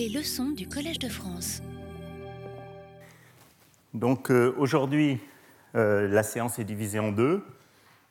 [0.00, 1.60] Les leçons du Collège de France.
[3.92, 5.20] Donc euh, aujourd'hui,
[5.74, 7.44] euh, la séance est divisée en deux.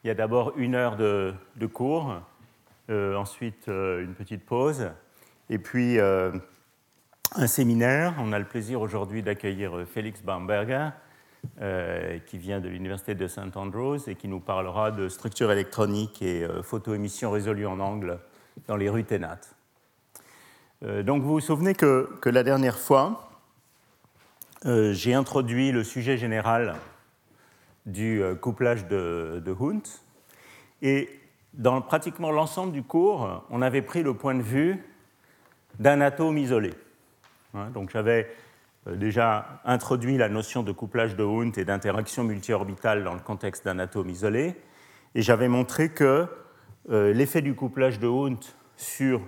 [0.04, 1.33] Il y a d'abord une heure de,
[1.73, 2.21] cours,
[2.91, 4.91] euh, ensuite une petite pause,
[5.49, 8.13] et puis un séminaire.
[8.19, 10.90] On a le plaisir aujourd'hui d'accueillir Félix Bamberger,
[12.28, 13.58] qui vient de l'Université de St.
[13.58, 18.20] Andrews et qui nous parlera de structure électronique et photoémission résolue en angle
[18.67, 19.40] dans les rues Ténat.
[20.81, 23.29] Donc vous vous souvenez que, que la dernière fois,
[24.65, 26.75] j'ai introduit le sujet général
[27.85, 29.81] du euh, couplage de, de Hunt.
[30.81, 31.09] Et
[31.53, 34.77] dans pratiquement l'ensemble du cours, on avait pris le point de vue
[35.79, 36.73] d'un atome isolé.
[37.53, 38.29] Hein, donc j'avais
[38.87, 43.65] euh, déjà introduit la notion de couplage de Hund et d'interaction multiorbitale dans le contexte
[43.65, 44.55] d'un atome isolé,
[45.15, 46.27] et j'avais montré que
[46.89, 48.37] euh, l'effet du couplage de Hund
[48.77, 49.21] sur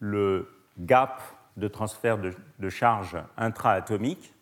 [0.00, 1.22] le gap
[1.56, 4.34] de transfert de, charge intraatomique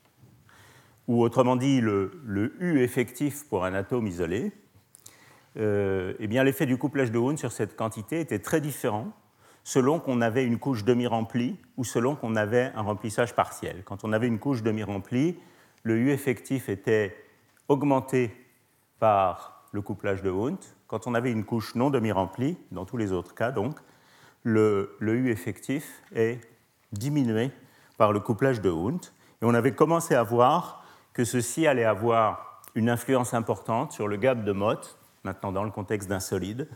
[1.08, 4.52] ou autrement dit le, U effectif pour un atome isolé,
[5.58, 9.12] euh, eh bien l'effet du couplage de Hund sur cette quantité était très différent
[9.64, 13.82] selon qu'on avait une couche demi-remplie ou selon qu'on avait un remplissage partiel.
[13.84, 15.38] Quand on avait une couche demi-remplie,
[15.82, 17.16] le U effectif était
[17.68, 18.34] augmenté
[18.98, 20.58] par le couplage de Hund.
[20.86, 23.78] Quand on avait une couche non demi-remplie, dans tous les autres cas donc,
[24.42, 26.40] le, U effectif est
[26.92, 27.50] diminué
[27.98, 29.00] par le couplage de Hund.
[29.40, 34.16] Et on avait commencé à voir que ceci allait avoir une influence importante sur le
[34.16, 36.68] gap de Mott, maintenant dans le contexte d'un solide,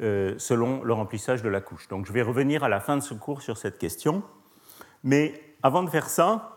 [0.00, 1.88] euh, selon le remplissage de la couche.
[1.88, 4.22] Donc je vais revenir à la fin de ce cours sur cette question.
[5.04, 6.56] Mais avant de faire ça,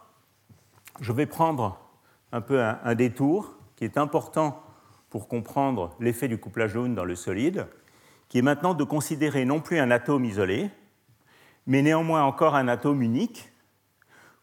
[1.02, 1.80] je vais prendre
[2.32, 4.62] un peu un, détour qui est important
[5.10, 7.68] pour comprendre l'effet du couplage jaune dans le solide,
[8.30, 10.70] qui est maintenant de considérer non plus un atome isolé,
[11.66, 13.52] mais néanmoins encore un atome unique,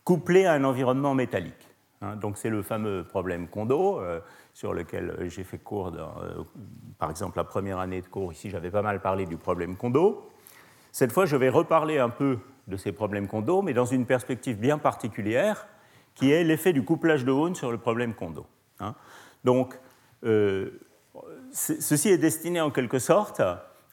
[0.05, 1.69] couplé à un environnement métallique.
[2.03, 4.21] Hein, donc c'est le fameux problème Kondo, euh,
[4.53, 6.45] sur lequel j'ai fait cours, euh,
[6.99, 10.31] par exemple la première année de cours, ici j'avais pas mal parlé du problème Kondo.
[10.93, 14.59] Cette fois je vais reparler un peu de ces problèmes Kondo, mais dans une perspective
[14.59, 15.67] bien particulière,
[16.15, 18.47] qui est l'effet du couplage de Hahn sur le problème Kondo.
[18.81, 18.95] Hein.
[19.45, 19.79] Donc
[20.25, 20.81] euh,
[21.53, 23.41] ceci est destiné en quelque sorte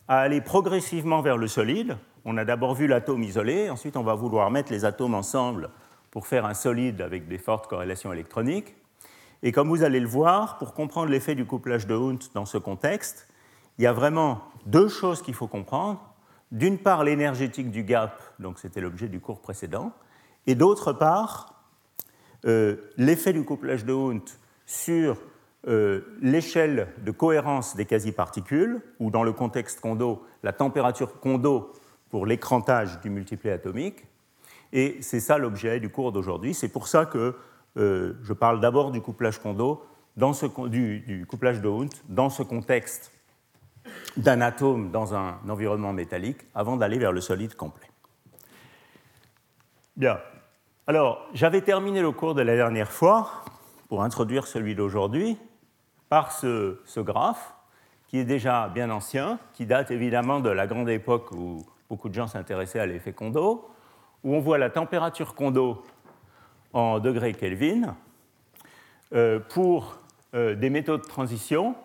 [0.08, 1.98] à aller progressivement vers le solide.
[2.26, 5.70] On a d'abord vu l'atome isolé, ensuite on va vouloir mettre les atomes ensemble
[6.12, 8.76] pour faire un solide avec des fortes corrélations électroniques.
[9.42, 12.58] Et comme vous allez le voir, pour comprendre l'effet du couplage de Hund dans ce
[12.58, 13.28] contexte,
[13.78, 16.14] il y a vraiment deux choses qu'il faut comprendre.
[16.52, 19.92] D'une part, l'énergétique du gap, donc c'était l'objet du cours précédent,
[20.46, 21.56] et d'autre part,
[22.46, 24.22] euh, l'effet du couplage de Hund
[24.66, 25.18] sur
[25.68, 31.72] euh, l'échelle de cohérence des quasi-particules, ou dans le contexte Kondo, la température Kondo
[32.10, 34.06] pour l'écrantage du multiplet atomique,
[34.74, 36.54] et c'est ça l'objet du cours d'aujourd'hui.
[36.54, 37.36] C'est pour ça que
[37.78, 39.86] euh, je parle d'abord du couplage Kondo,
[40.18, 43.12] dans ce, du, couplage de Hund, dans ce contexte
[44.18, 47.88] d'un atome dans un environnement métallique, avant d'aller vers le solide complet.
[49.96, 50.20] Bien.
[50.88, 53.44] Alors, j'avais terminé le cours de la dernière fois,
[53.88, 55.38] pour introduire celui d'aujourd'hui,
[56.14, 57.56] par ce, graphe,
[58.08, 62.14] qui est déjà bien ancien, qui date évidemment de la grande époque où beaucoup de
[62.14, 63.68] gens s'intéressaient à l'effet Kondo,
[64.24, 65.84] où on voit la température Kondo
[66.72, 67.96] en degrés Kelvin
[69.12, 69.98] euh, pour
[70.36, 71.76] euh, des métaux de transition.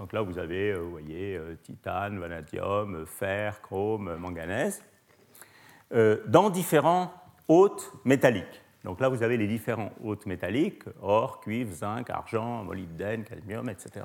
[0.00, 4.82] Donc là, vous avez, euh, voyez, titane, vanadium, fer, chrome, manganèse,
[6.26, 7.14] dans différents
[7.46, 8.63] hôtes métalliques.
[8.84, 14.04] Donc là, vous avez les différents hôtes métalliques, or, cuivre, zinc, argent, molybdène, cadmium, etc.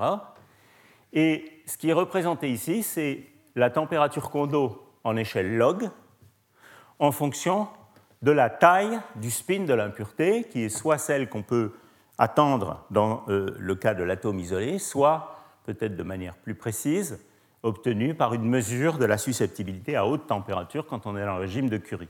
[1.11, 3.23] Et ce qui est représenté ici, c'est
[3.55, 5.89] la température Kondo en échelle log,
[6.97, 7.67] en fonction
[8.21, 11.73] de la taille du spin de l'impureté, qui est soit celle qu'on peut
[12.17, 15.35] attendre dans euh, le cas de l'atome isolé, soit,
[15.65, 17.19] peut-être de manière plus précise,
[17.63, 21.41] obtenue par une mesure de la susceptibilité à haute température quand on est dans le
[21.41, 22.09] régime de Curie.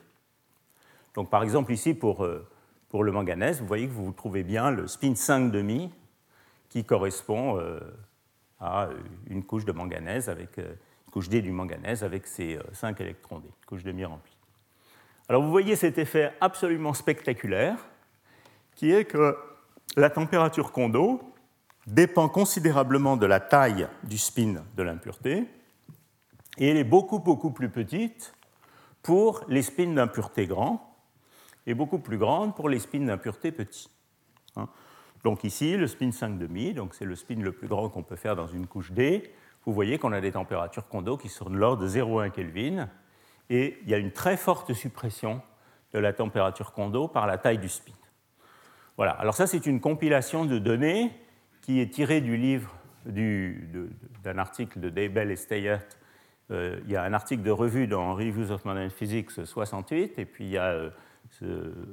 [1.16, 2.48] Donc par exemple ici pour, euh,
[2.90, 5.90] pour le manganèse, vous voyez que vous trouvez bien le spin 5,5
[6.70, 7.80] qui correspond euh,
[8.60, 8.90] à
[9.28, 13.48] une couche de manganèse avec une couche D du manganèse avec ses 5 électrons D,
[13.48, 14.36] une couche demi-remplie.
[15.30, 17.78] Alors vous voyez cet effet absolument spectaculaire
[18.76, 19.38] qui est que
[19.96, 21.22] la température Kondo
[21.86, 25.46] dépend considérablement de la taille du spin de l'impureté
[26.58, 28.34] et elle est beaucoup beaucoup plus petite
[29.04, 30.89] pour les spins d'impureté grands
[31.70, 33.90] et beaucoup plus grande pour les spins d'impureté petits.
[34.56, 34.68] Hein.
[35.24, 38.36] Donc ici, le spin 5,5, donc c'est le spin le plus grand qu'on peut faire
[38.36, 39.32] dans une couche D.
[39.66, 42.90] Vous voyez qu'on a des températures Kondo qui sont de l'ordre de 0,1 Kelvin
[43.52, 45.42] et il y a une très forte suppression
[45.94, 47.94] de la température Kondo par la taille du spin.
[48.98, 51.12] Voilà, alors ça c'est une compilation de données
[51.62, 52.76] qui est tirée du livre
[53.06, 55.86] d'un article de Daybell et Steyert.
[56.52, 60.26] Euh, il y a un article de revue dans Reviews of Modern Physics 68, et
[60.26, 60.90] puis il y a euh,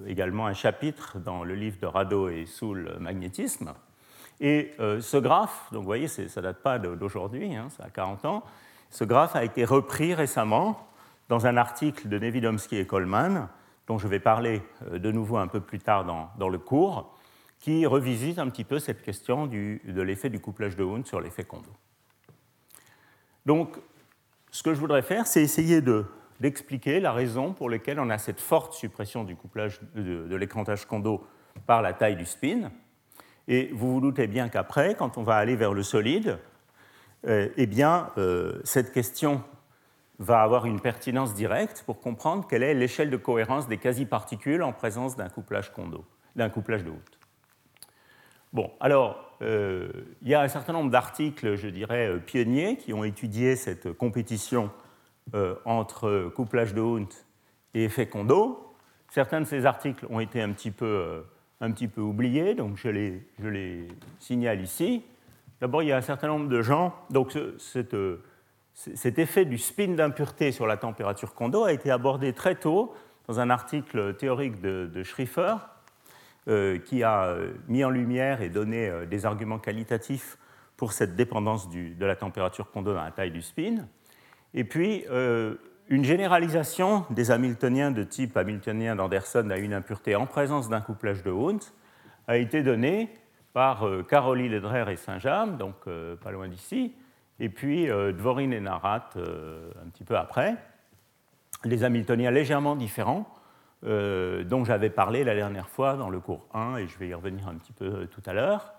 [0.06, 3.74] également un chapitre dans le livre de Rado et Soul Magnétisme.
[4.40, 7.90] Et euh, ce graphe, donc vous voyez, ça ne date pas d'aujourd'hui, hein, ça a
[7.90, 8.42] 40 ans,
[8.90, 10.86] ce graphe a été repris récemment
[11.28, 13.48] dans un article de Nevidomsky et Coleman,
[13.86, 17.14] dont je vais parler euh, de nouveau un peu plus tard dans, le cours,
[17.58, 21.44] qui revisite un petit peu cette question de l'effet du couplage de Hund sur l'effet
[21.44, 21.70] Kondo.
[23.46, 23.78] Donc,
[24.50, 25.80] ce que je voudrais faire, c'est essayer
[26.40, 31.26] d'expliquer la raison pour laquelle on a cette forte suppression du couplage de, l'écrantage Kondo
[31.66, 32.70] par la taille du spin.
[33.48, 36.38] Et vous vous doutez bien qu'après, quand on va aller vers le solide,
[37.26, 39.42] euh, eh bien, euh, cette question
[40.18, 44.72] va avoir une pertinence directe pour comprendre quelle est l'échelle de cohérence des quasi-particules en
[44.72, 46.04] présence d'un couplage Kondo,
[46.34, 47.18] d'un couplage de Hooft.
[48.52, 49.90] Bon, alors, euh,
[50.22, 54.70] il y a un certain nombre d'articles, je dirais, pionniers qui ont étudié cette compétition
[55.64, 57.08] entre couplage de Hund
[57.74, 58.74] et effet Kondo.
[59.10, 61.24] Certains de ces articles ont été un petit peu,
[61.60, 63.88] peu oubliés, donc je les,
[64.18, 65.04] signale ici.
[65.60, 66.94] D'abord, il y a un certain nombre de gens.
[67.10, 68.18] Donc, euh,
[68.74, 72.94] cet effet du spin d'impureté sur la température Kondo a été abordé très tôt
[73.26, 75.56] dans un article théorique de, Schrieffer
[76.48, 80.36] euh, qui a euh, mis en lumière et donné des arguments qualitatifs
[80.76, 83.86] pour cette dépendance de la température Kondo dans la taille du spin.
[84.54, 85.04] Et puis,
[85.88, 91.22] une généralisation des Hamiltoniens de type Hamiltonien d'Anderson à une impureté en présence d'un couplage
[91.22, 91.60] de Hund
[92.26, 93.08] a été donnée
[93.52, 96.92] par euh, Caroline Ledrer et Saint-James, donc euh, pas loin d'ici,
[97.38, 100.56] et puis euh, Dvorin et Narat un petit peu après,
[101.64, 103.32] des Hamiltoniens légèrement différents,
[103.82, 107.46] dont j'avais parlé la dernière fois dans le cours 1, et je vais y revenir
[107.46, 108.74] un petit peu tout à l'heure.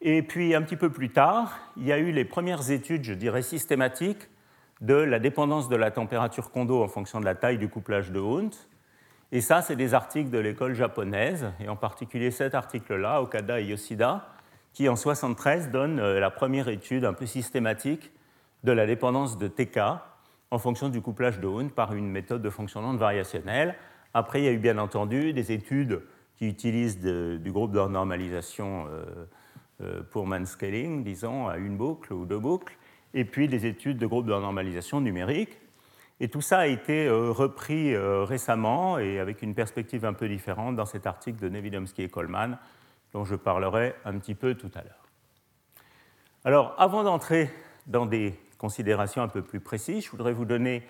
[0.00, 3.14] Et puis un petit peu plus tard, il y a eu les premières études, je
[3.14, 4.28] dirais, systématiques
[4.80, 8.20] de la dépendance de la température Kondo en fonction de la taille du couplage de
[8.20, 8.54] Hund,
[9.30, 13.66] et ça, c'est des articles de l'école japonaise, et en particulier cet article-là, Okada et
[13.66, 14.26] Yoshida,
[14.72, 18.10] qui en 1973 donne euh, la première étude un peu systématique
[18.64, 19.80] de la dépendance de TK
[20.50, 23.74] en fonction du couplage de Hund par une méthode de fonctionnement variationnelle.
[24.14, 26.02] Après, il y a eu bien entendu des études
[26.36, 29.26] qui utilisent du groupe de normalisation euh,
[29.82, 30.26] euh, pour
[31.04, 32.76] disons, à une boucle ou deux boucles,
[33.14, 35.58] et puis des études de groupe de normalisation numérique.
[36.20, 40.28] Et tout ça a été euh, repris euh, récemment et avec une perspective un peu
[40.28, 42.58] différente dans cet article de Nevidomsky et Coleman,
[43.12, 45.06] dont je parlerai un petit peu tout à l'heure.
[46.44, 47.50] Alors, avant d'entrer
[47.86, 50.82] dans des considérations un peu plus précises, je voudrais vous donner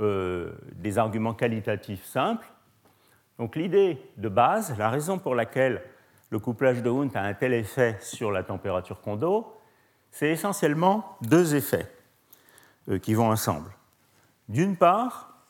[0.00, 2.46] euh, des arguments qualitatifs simples.
[3.38, 5.82] Donc, l'idée de base, la raison pour laquelle
[6.30, 9.56] le couplage de Hund a un tel effet sur la température Kondo,
[10.14, 11.90] c'est essentiellement deux effets
[13.02, 13.68] qui vont ensemble.
[14.48, 15.42] D'une part,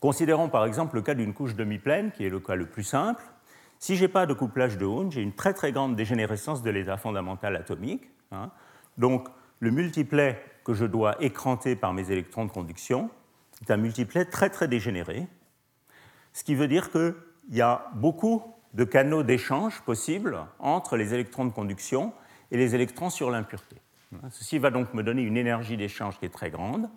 [0.00, 3.22] considérons par exemple le cas d'une couche demi-pleine, qui est le cas le plus simple.
[3.78, 6.70] Si je n'ai pas de couplage de Hund, j'ai une très très grande dégénérescence de
[6.70, 8.08] l'état fondamental atomique.
[8.32, 8.50] Hein.
[8.96, 9.28] Donc
[9.60, 13.10] le multiplet que je dois écranter par mes électrons de conduction
[13.60, 15.26] est un multiplet très très dégénéré,
[16.32, 17.14] ce qui veut dire qu'il
[17.50, 18.42] y a beaucoup
[18.72, 22.14] de canaux d'échange possibles entre les électrons de conduction
[22.50, 23.76] et les électrons sur l'impureté.
[24.30, 26.88] Ceci va donc me donner une énergie d'échange qui est très grande.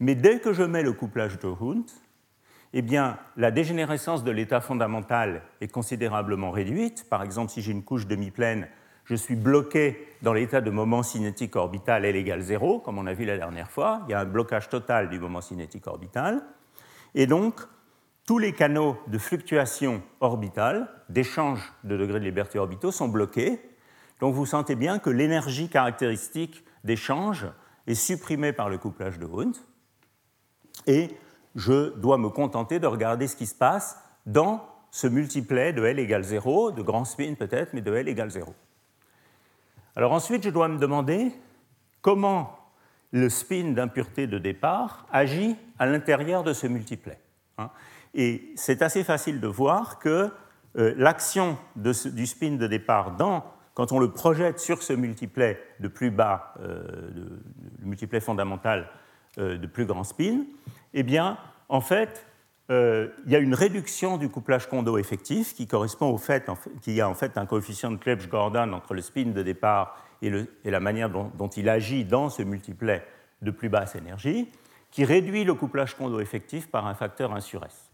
[0.00, 1.88] Mais dès que je mets le couplage de Hund,
[2.72, 7.08] eh bien, la dégénérescence de l'état fondamental est considérablement réduite.
[7.08, 8.66] Par exemple, si j'ai une couche demi-pleine,
[9.04, 13.12] je suis bloqué dans l'état de moment cinétique orbital L égale 0, comme on a
[13.12, 14.02] vu la dernière fois.
[14.08, 16.42] Il y a un blocage total du moment cinétique orbital.
[17.14, 17.60] Et donc,
[18.26, 23.60] tous les canaux de fluctuation orbitale, d'échange de degrés de liberté orbitaux, sont bloqués.
[24.22, 27.48] Donc vous sentez bien que l'énergie caractéristique d'échange
[27.88, 29.56] est supprimée par le couplage de Hund
[30.86, 31.10] et
[31.56, 35.98] je dois me contenter de regarder ce qui se passe dans ce multiplet de L
[35.98, 38.54] égale 0, de grand spin peut-être, mais de L égale 0.
[39.96, 41.32] Alors ensuite, je dois me demander
[42.00, 42.56] comment
[43.10, 47.18] le spin d'impureté de départ agit à l'intérieur de ce multiplet.
[47.58, 47.70] Hein.
[48.14, 50.30] Et c'est assez facile de voir que
[50.78, 53.16] euh, l'action du spin de départ,
[53.74, 56.82] quand on le projette sur ce multiplet de plus bas, euh,
[57.14, 58.88] le multiplet fondamental
[59.38, 60.44] euh, de plus grand spin,
[60.92, 61.38] eh bien,
[61.68, 62.26] en fait,
[62.70, 66.48] euh, il y a une réduction du couplage Kondo effectif qui correspond au fait
[66.80, 70.30] qu'il y a en fait un coefficient de Clebsch-Gordon entre le spin de départ et,
[70.64, 73.04] la manière dont, il agit dans ce multiplet
[73.40, 74.48] de plus basse énergie,
[74.90, 77.90] qui réduit le couplage Kondo effectif par un facteur 1 sur S.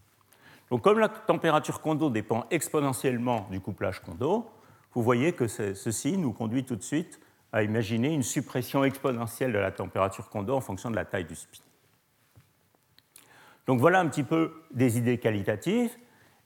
[0.69, 4.47] Donc comme la température Kondo dépend exponentiellement du couplage Kondo,
[4.93, 7.19] vous voyez que ceci nous conduit tout de suite
[7.51, 11.35] à imaginer une suppression exponentielle de la température Kondo en fonction de la taille du
[11.35, 11.63] spin.
[13.67, 15.91] Donc voilà un petit peu des idées qualitatives.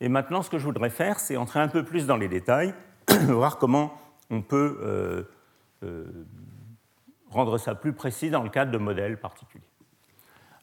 [0.01, 2.73] Et maintenant, ce que je voudrais faire, c'est entrer un peu plus dans les détails,
[3.27, 3.97] voir comment
[4.29, 5.23] on peut euh,
[5.83, 6.25] euh,
[7.29, 9.63] rendre ça plus précis dans le cadre de modèles particuliers.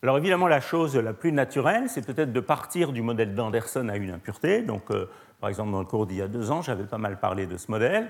[0.02, 3.97] Alors évidemment, la chose la plus naturelle, c'est peut-être de partir du modèle d'Anderson à
[3.97, 4.62] une impureté.
[4.62, 7.21] Donc, euh, par exemple, dans le cours d'il y a deux ans, j'avais pas mal
[7.21, 8.09] parlé de ce modèle.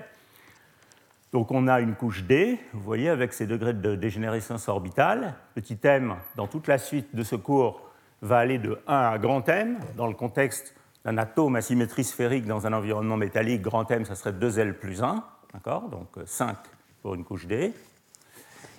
[1.33, 5.35] Donc on a une couche D, vous voyez, avec ses degrés de dégénérescence orbitale.
[5.55, 7.81] Petit m, dans toute la suite de ce cours,
[8.21, 9.77] va aller de 1 à grand M.
[9.95, 14.15] Dans le contexte d'un atome à symétrie sphérique dans un environnement métallique, grand M, ça
[14.15, 15.89] serait 2L plus 1, d'accord?
[15.89, 16.57] Donc 5
[17.01, 17.73] pour une couche D.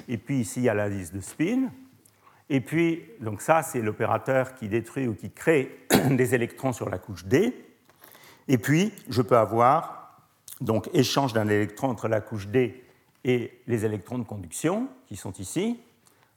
[0.09, 1.69] Et puis ici, il y a l'indice de spin.
[2.55, 6.99] Et puis, donc ça, c'est l'opérateur qui détruit ou qui crée des électrons sur la
[6.99, 7.57] couche D.
[8.47, 10.21] Et puis, je peux avoir
[10.61, 12.85] donc échange d'un électron entre la couche D
[13.25, 15.81] et les électrons de conduction, qui sont ici,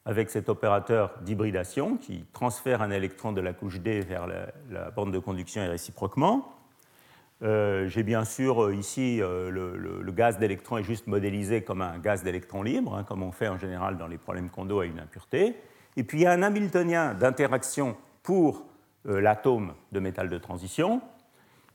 [0.05, 5.11] avec cet opérateur d'hybridation qui transfère un électron de la couche D vers la, bande
[5.11, 6.49] de conduction et réciproquement.
[7.43, 11.99] Euh, j'ai bien sûr euh, ici euh, le, gaz d'électrons est juste modélisé comme un
[11.99, 14.99] gaz d'électrons libre, hein, comme on fait en général dans les problèmes Kondo à une
[14.99, 15.57] impureté.
[15.97, 18.65] Et puis il y a un Hamiltonien d'interaction pour
[19.05, 21.01] l'atome de métal de transition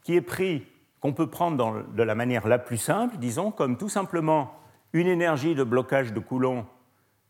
[0.02, 0.66] qui est pris,
[1.00, 4.54] qu'on peut prendre de la manière la plus simple, disons, comme tout simplement
[4.92, 6.66] une énergie de blocage de Coulomb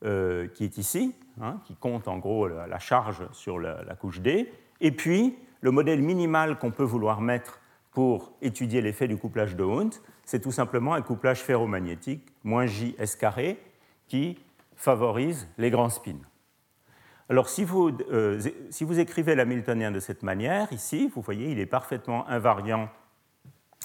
[0.04, 4.50] euh, qui est ici, hein, qui compte en gros la, charge sur la, couche D,
[4.80, 9.64] et puis le modèle minimal qu'on peut vouloir mettre pour étudier l'effet du couplage de
[9.64, 9.94] Hund,
[10.24, 13.60] c'est tout simplement un couplage ferromagnétique, moins J S carré,
[14.08, 14.38] qui
[14.76, 16.22] favorise les grands spins.
[17.30, 21.60] Alors si vous, euh, si vous écrivez l'hamiltonien de cette manière, ici, vous voyez, il
[21.60, 22.88] est parfaitement invariant.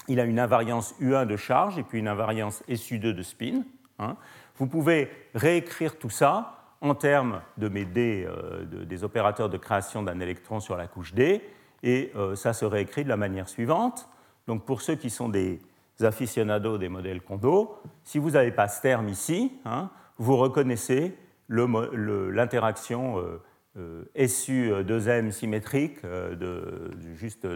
[0.08, 3.62] Il a une invariance U1 de charge et puis une invariance SU2 de spin.
[4.00, 4.16] Hein.
[4.56, 10.02] Vous pouvez réécrire tout ça en termes de mes D, euh, des opérateurs de création
[10.02, 11.40] d'un électron sur la couche D,
[11.84, 14.08] et euh, ça se réécrit de la manière suivante.
[14.48, 15.60] Donc pour ceux qui sont des
[16.00, 19.88] aficionados des modèles Kondo, si vous n'avez pas ce terme ici, hein,
[20.18, 21.16] vous reconnaissez
[21.48, 23.18] l'interaction
[23.76, 27.46] euh, SU2M symétrique de, juste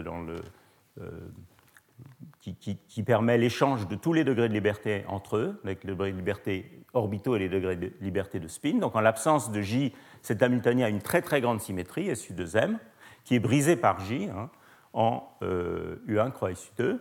[2.39, 6.17] qui, permet l'échange de tous les degrés de liberté entre eux, avec les degrés de
[6.17, 8.77] liberté orbitaux et les degrés de liberté de spin.
[8.79, 12.77] Donc en l'absence de J, cet Hamiltonien a une très très grande symétrie, SU2M,
[13.23, 14.49] qui est brisée par J hein,
[14.93, 16.99] en euh, U1 croix SU2.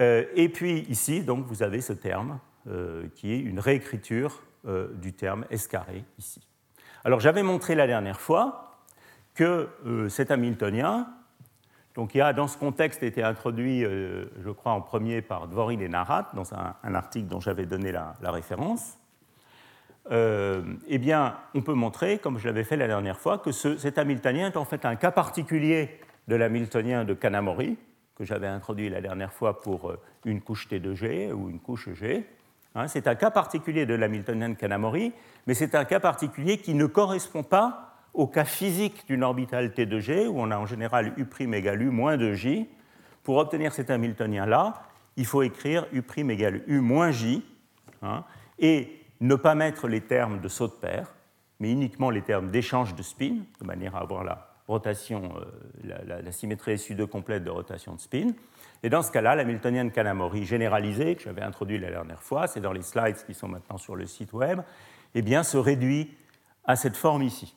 [0.00, 5.12] Euh, et puis ici, donc, vous avez ce terme euh, qui est une réécriture du
[5.12, 6.40] terme S carré ici.
[7.04, 8.78] Alors j'avais montré la dernière fois
[9.34, 9.68] que
[10.08, 11.08] cet Hamiltonien
[11.94, 15.88] donc a dans ce contexte été introduit, euh, je crois, en premier par Dvorin et
[15.88, 18.98] Narat, dans un, article dont j'avais donné la, référence.
[20.10, 23.98] Euh, eh bien, on peut montrer, comme je l'avais fait la dernière fois, que cet
[23.98, 27.76] Hamiltonien est en fait un cas particulier de l'Hamiltonien de Kanamori,
[28.16, 32.26] que j'avais introduit la dernière fois pour euh, une couche T2G ou une couche G.
[32.74, 35.12] Hein, c'est un cas particulier de l'Hamiltonien de Kanamori,
[35.46, 39.86] mais c'est un cas particulier qui ne correspond pas au cas physique d'une orbitale T
[39.86, 42.66] de G, où on a en général U' égale U moins 2J,
[43.22, 44.82] pour obtenir cet Hamiltonien-là,
[45.16, 47.44] il faut écrire U' égale U moins J,
[48.02, 48.24] hein,
[48.58, 51.14] et ne pas mettre les termes de saut de paire,
[51.60, 55.32] mais uniquement les termes d'échange de spin, de manière à avoir la rotation,
[55.84, 58.32] euh, la, symétrie SU2 complète de rotation de spin.
[58.82, 62.60] Et dans ce cas-là, l'Hamiltonien de Kanamori généralisé, que j'avais introduit la dernière fois, c'est
[62.60, 64.60] dans les slides qui sont maintenant sur le site web,
[65.14, 66.16] eh bien, se réduit
[66.64, 67.54] à cette forme ici.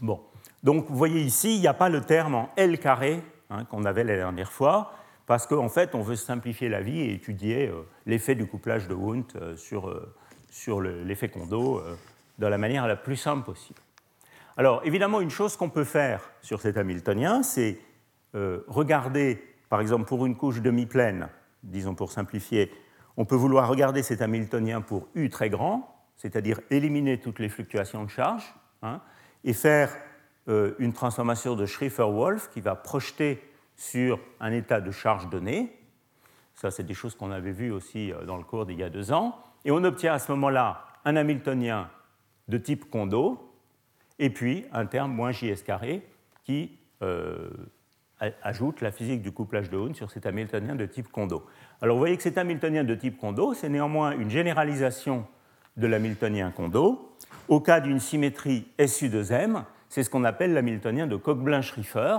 [0.00, 0.20] Bon.
[0.62, 3.84] Donc vous voyez ici, il n'y a pas le terme en L carré hein, qu'on
[3.84, 4.92] avait la dernière fois,
[5.26, 8.94] parce qu'en fait, on veut simplifier la vie et étudier euh, l'effet du couplage de
[8.94, 10.14] Wundt euh, sur, euh,
[10.50, 11.82] sur l'effet Kondo
[12.38, 13.80] de la manière la plus simple possible.
[14.56, 17.78] Alors évidemment, une chose qu'on peut faire sur cet Hamiltonien, c'est
[18.32, 21.28] regarder, par exemple, pour une couche demi-pleine,
[21.62, 22.70] disons pour simplifier,
[23.16, 28.04] on peut vouloir regarder cet Hamiltonien pour U très grand, c'est-à-dire éliminer toutes les fluctuations
[28.04, 28.54] de charge.
[28.82, 29.00] Hein,
[29.44, 29.90] et faire
[30.48, 33.42] euh, une transformation de Schrieffer-Wolf qui va projeter
[33.76, 35.78] sur un état de charge donné.
[36.54, 38.90] Ça, c'est des choses qu'on avait vues aussi euh, dans le cours d'il y a
[38.90, 39.38] deux ans.
[39.64, 41.90] Et on obtient à ce moment-là un Hamiltonien
[42.48, 43.54] de type Kondo,
[44.18, 46.06] et puis un terme moins JS carré
[46.44, 47.50] qui euh,
[48.42, 51.46] ajoute la physique du couplage de Hund sur cet Hamiltonien de type Kondo.
[51.80, 55.26] Alors vous voyez que cet Hamiltonien de type Kondo, c'est néanmoins une généralisation
[55.76, 57.14] de l'Hamiltonien Kondo,
[57.48, 62.18] au cas d'une symétrie SU2M, c'est ce qu'on appelle l'hamiltonien de Cockblin-Schrieffer,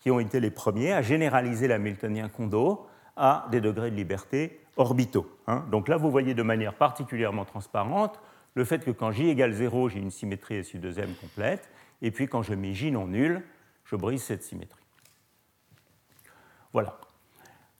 [0.00, 5.26] qui ont été les premiers à généraliser l'hamiltonien Kondo à des degrés de liberté orbitaux.
[5.46, 5.64] Hein.
[5.70, 8.18] Donc là, vous voyez de manière particulièrement transparente
[8.54, 11.68] le fait que quand j égale 0, j'ai une symétrie SU2M complète,
[12.00, 13.42] et puis quand je mets j non nul,
[13.84, 14.81] je brise cette symétrie.
[16.72, 16.98] Voilà.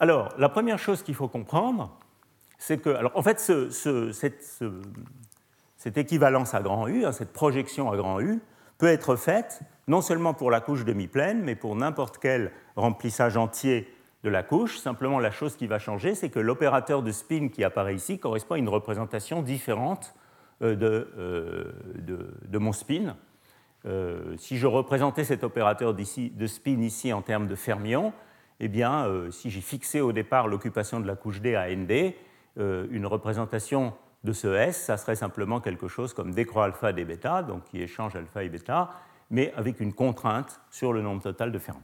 [0.00, 1.96] Alors, la première chose qu'il faut comprendre,
[2.58, 3.38] c'est que, en fait,
[5.78, 8.40] cette, équivalence à grand U, hein, cette projection à grand U,
[8.78, 13.92] peut être faite non seulement pour la couche demi-pleine, mais pour n'importe quel remplissage entier
[14.24, 14.78] de la couche.
[14.78, 18.54] Simplement, la chose qui va changer, c'est que l'opérateur de spin qui apparaît ici correspond
[18.54, 20.14] à une représentation différente
[20.62, 20.76] euh,
[21.18, 23.16] euh, de, mon spin.
[23.84, 28.12] Euh, si je représentais cet opérateur de spin ici en termes de fermions,
[28.62, 32.14] eh bien, si j'ai fixé au départ l'occupation de la couche D à ND,
[32.56, 33.92] une représentation
[34.24, 37.82] de ce S, ça serait simplement quelque chose comme d alpha d bêta, donc qui
[37.82, 38.90] échange alpha et bêta,
[39.30, 41.82] mais avec une contrainte sur le nombre total de fermions.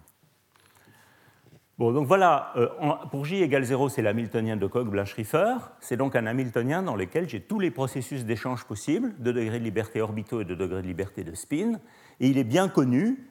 [1.79, 2.69] Bon, donc voilà, euh,
[3.11, 5.59] pour J égale 0, c'est l'hamiltonien de Koch-Blanch-Riffer.
[5.79, 9.65] C'est donc un hamiltonien dans lequel j'ai tous les processus d'échange possibles, de degrés de
[9.65, 11.79] liberté orbitaux et de degrés de liberté de spin.
[12.19, 13.31] Et il est bien connu,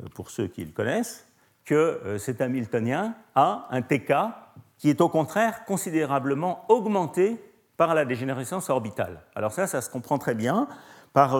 [0.00, 1.28] euh, pour ceux qui le connaissent,
[1.66, 4.14] que euh, cet hamiltonien a un TK
[4.78, 7.38] qui est au contraire considérablement augmenté
[7.76, 9.20] par la dégénérescence orbitale.
[9.34, 10.66] Alors ça, ça se comprend très bien
[11.12, 11.38] par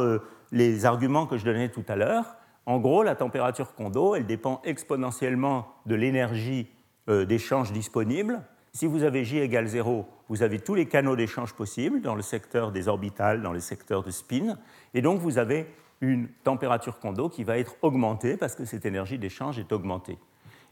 [0.53, 2.37] les arguments que je donnais tout à l'heure.
[2.67, 6.69] En gros, la température Kondo, elle dépend exponentiellement de l'énergie
[7.09, 8.43] euh, d'échange disponible.
[8.73, 12.23] Si vous avez J égale 0, vous avez tous les canaux d'échange possibles dans le
[12.23, 14.59] secteur des orbitales, dans le secteur de spin,
[14.93, 19.19] et donc vous avez une température Kondo qui va être augmentée parce que cette énergie
[19.19, 20.19] d'échange est augmentée.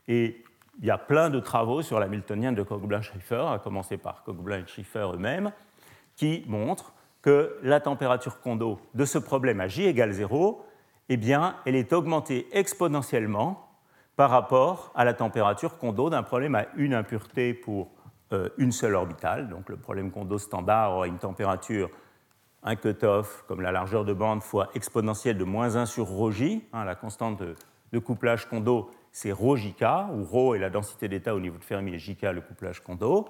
[0.08, 0.44] Et
[0.80, 5.52] il y a plein de travaux sur l'hamiltonien de Koch-Blanch-Schrieffer, à commencer par Koch-Blanch-Schrieffer eux-mêmes,
[6.16, 10.64] qui montrent que la température Kondo de ce problème à J égale 0
[11.08, 13.68] eh bien, elle est augmentée exponentiellement
[14.16, 17.90] par rapport à la température Kondo d'un problème à une impureté pour
[18.32, 19.48] euh, une seule orbitale.
[19.48, 21.90] Donc le problème Kondo standard aura une température,
[22.63, 26.61] un cutoff comme la largeur de bande fois exponentielle de moins 1 sur ρj.
[26.73, 27.41] Hein, la constante
[27.91, 31.93] de, couplage Kondo, c'est ρjk, où ρ est la densité d'état au niveau de Fermi
[31.93, 33.27] et jk le couplage Kondo.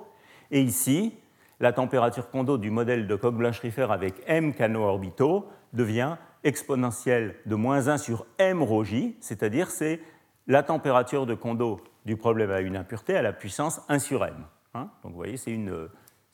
[0.52, 1.14] Et ici,
[1.60, 7.88] la température Kondo du modèle de Koch-Blanch-Riffer avec m canaux orbitaux devient exponentielle de moins
[7.88, 10.00] 1 sur m rho j, c'est-à-dire c'est
[10.48, 14.34] la température de Kondo du problème à une impureté à la puissance 1 sur m.
[14.74, 14.90] Hein.
[15.04, 15.90] Donc vous voyez, c'est une,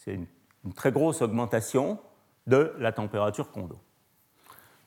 [0.07, 0.27] une,
[0.73, 1.99] très grosse augmentation
[2.46, 3.78] de la température Kondo.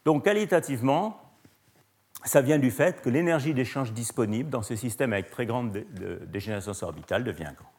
[0.06, 1.22] Donc qualitativement,
[2.26, 5.72] ça vient du fait que l'énergie d'échange disponible dans ce système avec très grande
[6.28, 7.72] dégénérescence orbitale devient grande.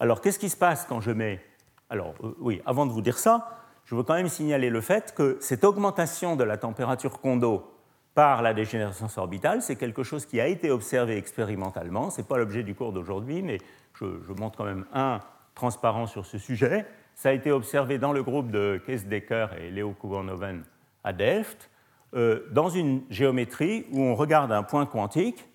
[0.00, 1.40] Alors qu'est-ce qui se passe quand je mets...
[1.88, 5.14] Alors euh, oui, avant de vous dire ça, je veux quand même signaler le fait
[5.14, 7.72] que cette augmentation de la température Kondo
[8.14, 12.10] par la dégénérescence orbitale, c'est quelque chose qui a été observé expérimentalement.
[12.10, 13.58] Ce n'est pas l'objet du cours d'aujourd'hui, mais
[13.94, 14.04] je,
[14.38, 15.20] montre quand même un
[15.54, 16.86] transparent sur ce sujet.
[17.14, 20.64] Ça a été observé dans le groupe de Kees Decker et Leo Kubernoven
[21.04, 21.70] à Delft,
[22.14, 25.48] euh, dans une géométrie où on regarde un point quantique.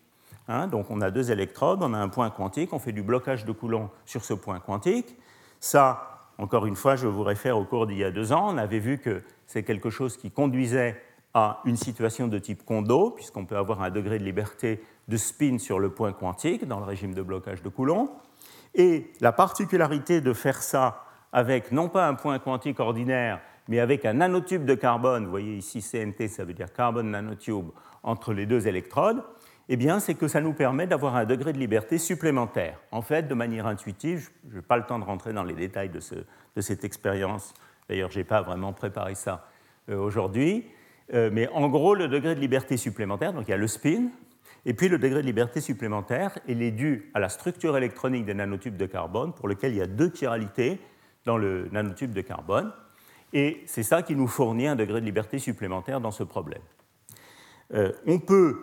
[0.47, 3.45] Hein, donc on a deux électrodes, on a un point quantique, on fait du blocage
[3.45, 5.15] de Coulomb sur ce point quantique.
[5.59, 8.53] Ça, encore une fois, je vous réfère au cours d'il y a deux ans.
[8.53, 11.01] On avait vu que c'est quelque chose qui conduisait
[11.33, 15.59] à une situation de type Kondo, puisqu'on peut avoir un degré de liberté de spin
[15.59, 18.09] sur le point quantique dans le régime de blocage de Coulomb.
[18.73, 24.05] Et la particularité de faire ça avec non pas un point quantique ordinaire, mais avec
[24.05, 27.69] un nanotube de carbone, vous voyez ici CNT, ça veut dire carbone nanotube,
[28.03, 29.23] entre les deux électrodes,
[29.69, 32.79] eh bien, c'est que ça nous permet d'avoir un degré de liberté supplémentaire.
[32.91, 35.89] En fait, de manière intuitive, je n'ai pas le temps de rentrer dans les détails
[35.89, 37.53] de, cette expérience,
[37.89, 39.45] d'ailleurs, je n'ai pas vraiment préparé ça
[39.89, 40.65] euh, aujourd'hui,
[41.13, 44.07] euh, mais en gros, le degré de liberté supplémentaire, donc il y a le spin,
[44.65, 48.33] et puis le degré de liberté supplémentaire, il est dû à la structure électronique des
[48.33, 50.79] nanotubes de carbone, pour lequel il y a deux chiralités
[51.27, 52.71] dans le nanotube de carbone,
[53.33, 56.61] et c'est ça qui nous fournit un degré de liberté supplémentaire dans ce problème.
[57.73, 58.57] Euh, on peut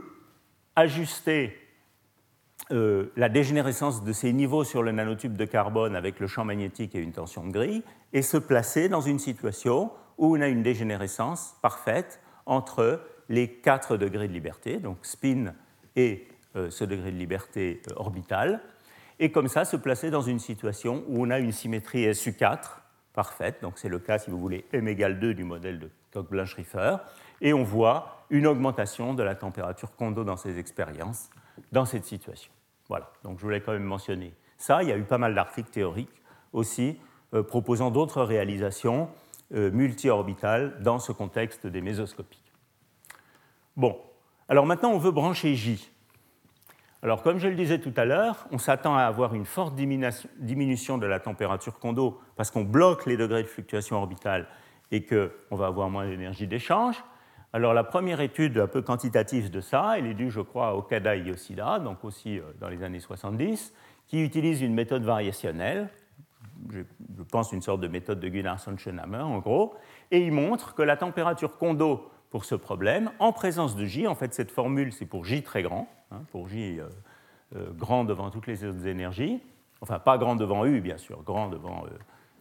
[0.74, 1.56] ajuster
[2.70, 6.94] euh, la dégénérescence de ces niveaux sur le nanotube de carbone avec le champ magnétique
[6.94, 7.82] et une tension de grille,
[8.14, 13.98] et se placer dans une situation où on a une dégénérescence parfaite entre les quatre
[13.98, 15.52] degrés de liberté, donc spin
[15.96, 18.62] et euh, ce degré de liberté orbital,
[19.18, 22.58] et comme ça se placer dans une situation où on a une symétrie SU4
[23.12, 26.96] parfaite, donc c'est le cas, si vous voulez, m égale 2 du modèle de Koch-Blanch-Riffer,
[27.40, 31.30] et on voit une augmentation de la température Kondo dans ces expériences,
[31.72, 32.52] dans cette situation.
[32.88, 34.82] Voilà, donc je voulais quand même mentionner ça.
[34.82, 36.22] Il y a eu pas mal d'articles théoriques
[36.52, 36.98] aussi
[37.34, 39.08] euh, proposant d'autres réalisations
[39.54, 42.52] euh, multi-orbitales dans ce contexte des mésoscopiques.
[43.76, 43.98] Bon,
[44.48, 45.90] alors maintenant on veut brancher J.
[47.04, 50.96] Alors, comme je le disais tout à l'heure, on s'attend à avoir une forte diminution
[50.96, 54.46] de la température Kondo parce qu'on bloque les degrés de fluctuation orbitale
[54.90, 57.04] et qu'on va avoir moins d'énergie d'échange.
[57.52, 60.72] Alors, la première étude un peu quantitative de ça, elle est due, je crois, à
[60.72, 63.74] Okada et Yoshida, donc aussi euh, dans les années 70,
[64.06, 65.90] qui utilise une méthode variationnelle,
[66.70, 66.80] je
[67.30, 69.74] pense une sorte de méthode de Gunnarsson-Schönhammer en gros,
[70.10, 74.16] et il montre que la température Kondo pour ce problème, en présence de J, en
[74.16, 76.88] fait cette formule c'est pour J très grand, hein, pour J euh,
[77.54, 79.40] euh, grand devant toutes les autres énergies,
[79.80, 81.84] enfin pas grand devant U bien sûr, grand devant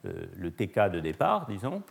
[0.06, 1.84] euh, le TK de départ, disons,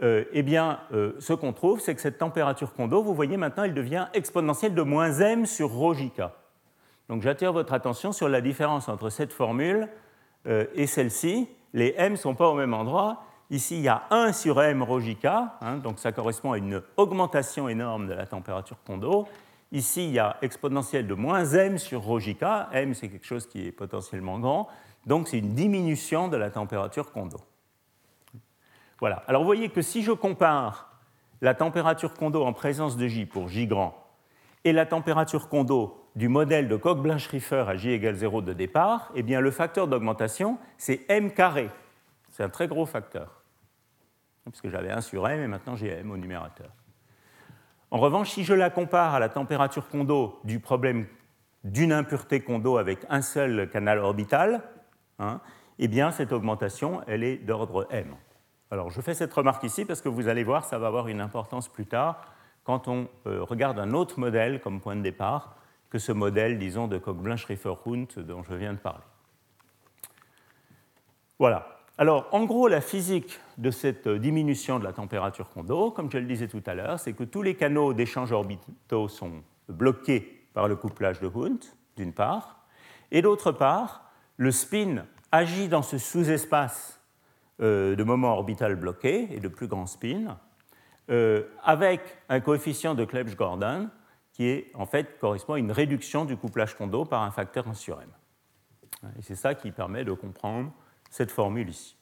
[0.00, 4.06] eh bien, ce qu'on trouve, c'est que cette température Kondo, vous voyez maintenant, elle devient
[4.12, 6.22] exponentielle de moins m sur rho jk.
[7.08, 9.88] Donc j'attire votre attention sur la différence entre cette formule
[10.44, 11.48] et celle-ci.
[11.72, 14.84] Les m ne sont pas au même endroit, Ici, il y a 1 sur m
[14.90, 19.28] hein, donc ça correspond à une augmentation énorme de la température Kondo.
[19.70, 22.18] Ici, il y a exponentielle de moins m sur rho
[22.72, 24.68] M, c'est quelque chose qui est potentiellement grand.
[25.06, 27.38] Donc, c'est une diminution de la température Kondo.
[28.98, 29.22] Voilà.
[29.28, 30.90] Alors, vous voyez que si je compare
[31.40, 33.94] la température Kondo en présence de J pour J grand
[34.64, 39.22] et la température Kondo du modèle de Koch-Blanche-Riffer à J égale 0 de départ, eh
[39.22, 41.70] bien, le facteur d'augmentation, c'est m carré.
[42.36, 43.40] C'est un très gros facteur.
[44.44, 46.68] Puisque j'avais 1 sur m et maintenant j'ai m au numérateur.
[47.90, 51.06] En revanche, si je la compare à la température Kondo du problème
[51.64, 54.62] d'une impureté Kondo avec un seul canal orbital,
[55.18, 55.40] hein,
[55.78, 58.14] eh bien cette augmentation, elle est d'ordre m.
[58.70, 61.22] Alors je fais cette remarque ici parce que vous allez voir, ça va avoir une
[61.22, 62.20] importance plus tard
[62.64, 65.56] quand on euh, regarde un autre modèle comme point de départ
[65.88, 69.04] que ce modèle, disons, de Koch-Blanche-Riffer-Hund dont je viens de parler.
[71.38, 71.75] Voilà.
[71.98, 76.26] Alors, en gros, la physique de cette diminution de la température Kondo, comme je le
[76.26, 80.76] disais tout à l'heure, c'est que tous les canaux d'échange orbitaux sont bloqués par le
[80.76, 81.64] couplage de Hund,
[81.96, 82.66] d'une part,
[83.10, 87.00] et d'autre part, le spin agit dans ce sous-espace
[87.62, 90.38] euh, de moment orbital bloqué et de plus grand spin,
[91.08, 93.88] euh, avec un coefficient de Clebsch-Gordon
[94.34, 97.72] qui est, en fait, correspond à une réduction du couplage Kondo par un facteur 1
[97.72, 98.10] sur m.
[99.18, 100.72] Et c'est ça qui permet de comprendre
[101.16, 101.96] cette formule ici.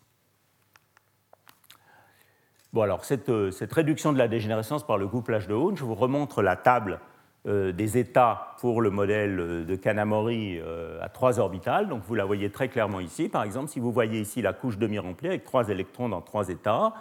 [2.73, 5.85] Bon, alors, cette, euh, cette, réduction de la dégénérescence par le couplage de Hund, je
[5.85, 6.99] vous remontre la table
[7.47, 10.61] euh, des états pour le modèle euh, de Kanamori
[11.01, 11.89] à trois orbitales.
[11.89, 13.29] Donc, vous la voyez très clairement ici.
[13.29, 16.93] Par exemple, si vous voyez ici la couche demi-remplie avec trois électrons dans trois états,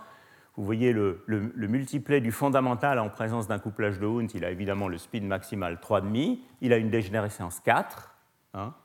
[0.56, 4.52] vous voyez le, le, multiplet du fondamental en présence d'un couplage de Hund, il a
[4.52, 8.14] évidemment le spin maximal 3,5, il a une dégénérescence 4.
[8.54, 8.76] Hein.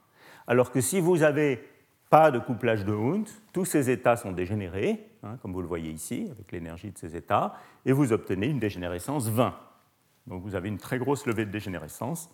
[0.47, 1.63] alors que si vous avez
[2.09, 5.91] pas de couplage de Hund, tous ces états sont dégénérés, hein, comme vous le voyez
[5.91, 7.53] ici, avec l'énergie de ces états,
[7.85, 9.55] et vous obtenez une dégénérescence 20.
[10.27, 12.29] Donc vous avez une très grosse levée de dégénérescence,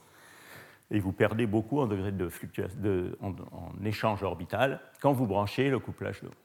[0.91, 2.77] et vous perdez beaucoup en degré de fluctuation,
[3.21, 6.35] en, échange orbital quand vous branchez le couplage de Hund.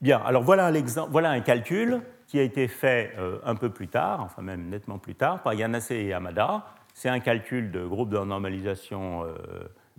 [0.00, 3.88] Bien, alors voilà un, voilà un calcul qui a été fait euh, un peu plus
[3.88, 6.66] tard, enfin même nettement plus tard, par Yanase et Yamada.
[6.94, 9.36] C'est un calcul de groupe de normalisation euh,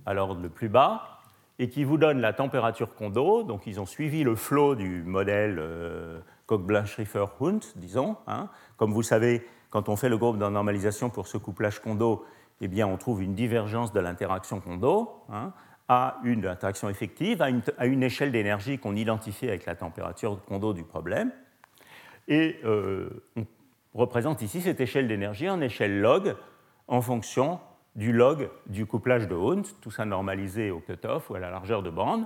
[0.05, 1.19] à l'ordre le plus bas,
[1.59, 3.43] et qui vous donne la température Kondo.
[3.43, 8.17] Donc ils ont suivi le flot du modèle euh, Koch-Blanche-Riffer-Hund, disons.
[8.27, 8.49] Hein.
[8.77, 12.25] Comme vous savez, quand on fait le groupe de normalisation pour ce couplage Kondo,
[12.61, 15.51] eh bien, on trouve une divergence de l'interaction Kondo hein,
[15.87, 17.49] à une interaction effective, à
[17.85, 21.31] une, échelle d'énergie qu'on identifie avec la température Kondo du problème.
[22.27, 23.45] Et euh, on
[23.93, 26.35] représente ici cette échelle d'énergie en échelle log
[26.87, 27.59] en fonction
[27.95, 31.83] du log du couplage de Hund, tout ça normalisé au cutoff ou à la largeur
[31.83, 32.25] de bande.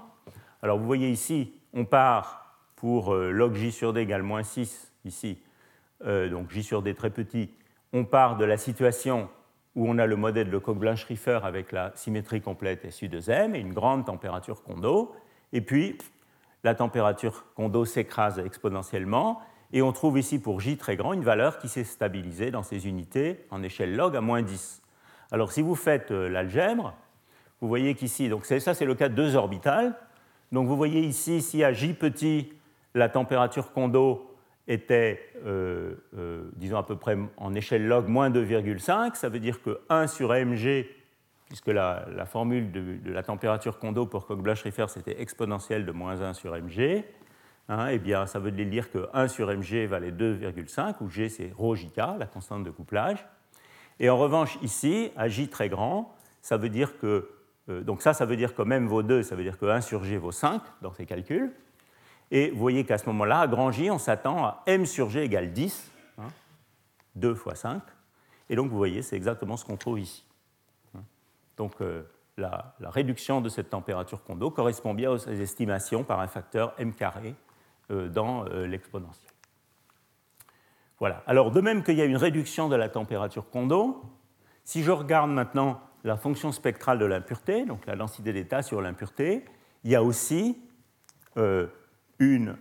[0.61, 4.93] Alors vous voyez ici, on part pour euh, log j sur d égale moins 6,
[5.05, 5.41] ici,
[6.05, 7.51] euh, donc j sur d très petit,
[7.93, 9.29] on part de la situation
[9.75, 14.05] où on a le modèle de Koch-Blanche-Riffer avec la symétrie complète SU2M et une grande
[14.05, 15.13] température Kondo,
[15.53, 15.97] et puis
[16.63, 19.41] la température Kondo s'écrase exponentiellement,
[19.73, 22.87] et on trouve ici pour j très grand une valeur qui s'est stabilisée dans ces
[22.87, 24.81] unités en échelle log à moins 10.
[25.31, 26.93] Alors si vous faites euh, l'algèbre,
[27.61, 29.95] vous voyez qu'ici, donc ça c'est le cas de deux orbitales.
[30.51, 32.53] Donc vous voyez ici, si à J petit,
[32.93, 34.33] la température Kondo
[34.67, 39.61] était, euh, euh, disons à peu près en échelle log, moins 2,5, ça veut dire
[39.61, 40.85] que 1 sur mg,
[41.47, 46.53] puisque la, formule de, la température Kondo pour Koch-Blanche-Riffer c'était exponentielle de moins 1 sur
[46.53, 47.03] mg,
[47.69, 51.51] hein, eh bien ça veut dire que 1 sur mg valait 2,5, où g c'est
[51.57, 51.75] rho
[52.17, 53.25] la constante de couplage.
[53.99, 57.29] Et en revanche, ici, à J très grand, ça veut dire que,
[57.69, 59.81] euh, donc ça, ça veut dire que même vaut 2, ça veut dire que 1
[59.81, 61.51] sur G vaut 5 dans ces calculs.
[62.29, 65.23] Et vous voyez qu'à ce moment-là, à grand J, on s'attend à M sur G
[65.23, 65.91] égale 10,
[67.15, 67.81] 2 hein, fois 5.
[68.49, 70.23] Et donc vous voyez, c'est exactement ce qu'on trouve ici.
[71.57, 71.73] Donc
[72.37, 77.35] la, réduction de cette température Kondo correspond bien aux estimations par un facteur m carré
[77.89, 79.26] dans l'exponentiel.
[80.99, 81.23] Voilà.
[81.27, 84.01] Alors de même qu'il y a une réduction de la température Kondo,
[84.63, 89.45] si je regarde maintenant la fonction spectrale de l'impureté, donc la densité d'état sur l'impureté,
[89.83, 90.57] il y a aussi
[91.37, 91.67] euh,
[92.19, 92.55] une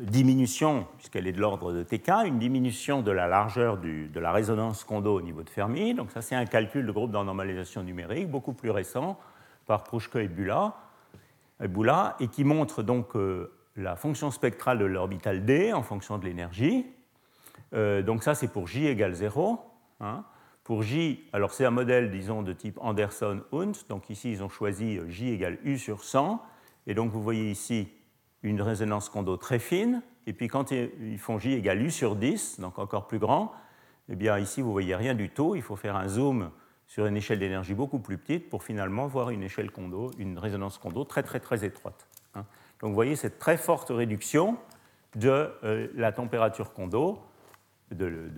[0.00, 4.84] diminution, puisqu'elle est de l'ordre de TK, une diminution de la largeur de la résonance
[4.84, 5.94] Kondo au niveau de Fermi.
[5.94, 9.18] Donc ça, c'est un calcul de groupe de normalisation numérique beaucoup plus récent
[9.66, 10.74] par Prouchko et Bula,
[12.20, 16.86] et qui montre donc euh, la fonction spectrale de l'orbital D en fonction de l'énergie.
[17.74, 19.60] Euh, donc ça, c'est pour J égale 0.
[20.64, 23.72] Pour J, alors c'est un modèle, disons, de type Anderson-Hunt.
[23.88, 26.42] Donc ici, ils ont choisi J égale U sur 100.
[26.86, 27.88] Et donc vous voyez ici
[28.42, 30.02] une résonance Kondo très fine.
[30.26, 33.52] Et puis quand ils font J égale U sur 10, donc encore plus grand,
[34.08, 35.54] eh bien ici vous voyez rien du tout.
[35.54, 36.50] Il faut faire un zoom
[36.86, 40.78] sur une échelle d'énergie beaucoup plus petite pour finalement voir une échelle Kondo, une résonance
[40.78, 42.08] Kondo très très très étroite.
[42.34, 42.44] Hein.
[42.80, 44.56] Donc vous voyez cette très forte réduction
[45.16, 47.18] de euh, la température Kondo
[47.92, 48.30] de,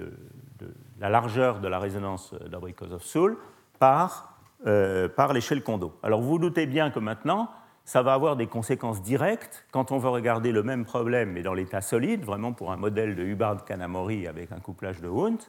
[1.00, 3.36] la largeur de la résonance of soul
[3.78, 5.98] par, euh, par l'échelle Kondo.
[6.02, 7.50] Alors vous, vous doutez bien que maintenant,
[7.84, 11.54] ça va avoir des conséquences directes quand on veut regarder le même problème, mais dans
[11.54, 15.46] l'état solide, vraiment pour un modèle de Hubbard-Kanamori avec un couplage de Wundt.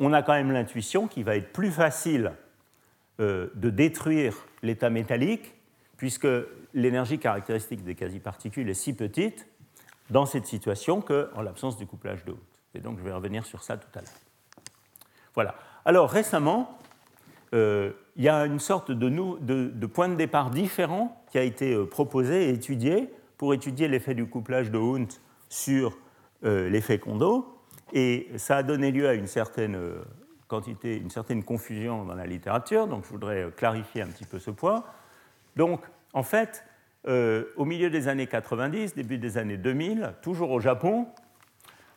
[0.00, 2.32] On a quand même l'intuition qu'il va être plus facile
[3.20, 5.54] euh, de détruire l'état métallique,
[5.96, 6.26] puisque
[6.74, 9.46] l'énergie caractéristique des quasi-particules est si petite
[10.10, 12.51] dans cette situation qu'en l'absence du couplage de Wundt.
[12.74, 14.10] Et donc je vais revenir sur ça tout à l'heure.
[15.34, 15.54] Voilà.
[15.84, 16.78] Alors récemment,
[17.54, 21.86] euh, il y a une sorte de, point de départ différent qui a été euh,
[21.86, 25.12] proposé et étudié pour étudier l'effet du couplage de Hund
[25.48, 25.98] sur
[26.44, 27.58] euh, l'effet Kondo.
[27.92, 29.78] Et ça a donné lieu à une certaine
[30.48, 32.86] quantité, une certaine confusion dans la littérature.
[32.86, 34.82] Donc je voudrais clarifier un petit peu ce point.
[35.56, 35.82] Donc
[36.14, 36.64] en fait,
[37.04, 41.06] au milieu des années 90, début des années 2000, toujours au Japon,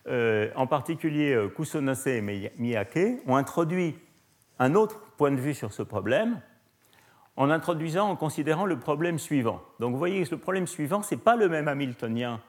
[0.07, 3.95] euh, en particulier euh, Kusonose et Miyake, ont introduit
[4.59, 6.41] un autre point de vue sur ce problème
[7.37, 9.61] en introduisant, en considérant le problème suivant.
[9.79, 12.39] Donc vous voyez, le problème suivant, ce n'est pas le même Hamiltonien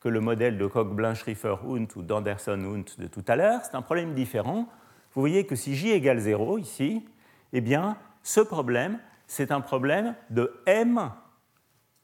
[0.00, 4.68] que le modèle de Koch-Blanche-Riffer-Hunt ou d'Anderson-Hunt de tout à l'heure, c'est un problème différent.
[5.14, 7.06] Vous voyez que si J égale 0 ici,
[7.52, 11.10] eh bien, ce problème, c'est un problème de M,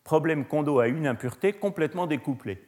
[0.05, 2.68] problème Kondo à une impureté complètement découplé.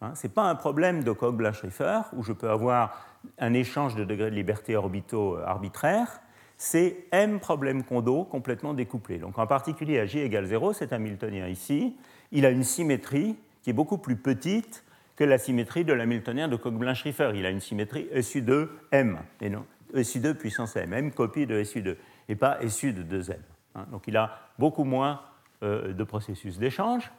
[0.00, 3.06] Hein, Ce n'est pas un problème de Koch-Blanche-Riffer où je peux avoir
[3.38, 6.20] un échange de degrés de liberté orbitaux euh, arbitraires.
[6.56, 9.18] C'est M problème Kondo complètement découplé.
[9.18, 11.96] Donc en particulier à J égale 0, cet Hamiltonien ici,
[12.32, 14.84] il a une symétrie qui est beaucoup plus petite
[15.16, 17.32] que la symétrie de l'Hamiltonien de Koch-Blanche-Riffer.
[17.34, 21.96] Il a une symétrie SU2 M, et non SU2 puissance M, M copie de SU2,
[22.28, 23.36] et pas SU de 2M.
[23.74, 23.86] Hein.
[23.90, 25.20] Donc il a beaucoup moins
[25.62, 27.10] euh, de processus d'échange.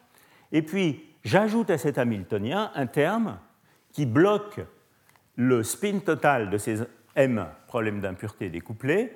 [0.51, 3.39] Et puis, j'ajoute à cet Hamiltonien un terme
[3.91, 4.61] qui bloque
[5.35, 6.79] le spin total de ces
[7.15, 9.11] M problèmes d'impureté découplés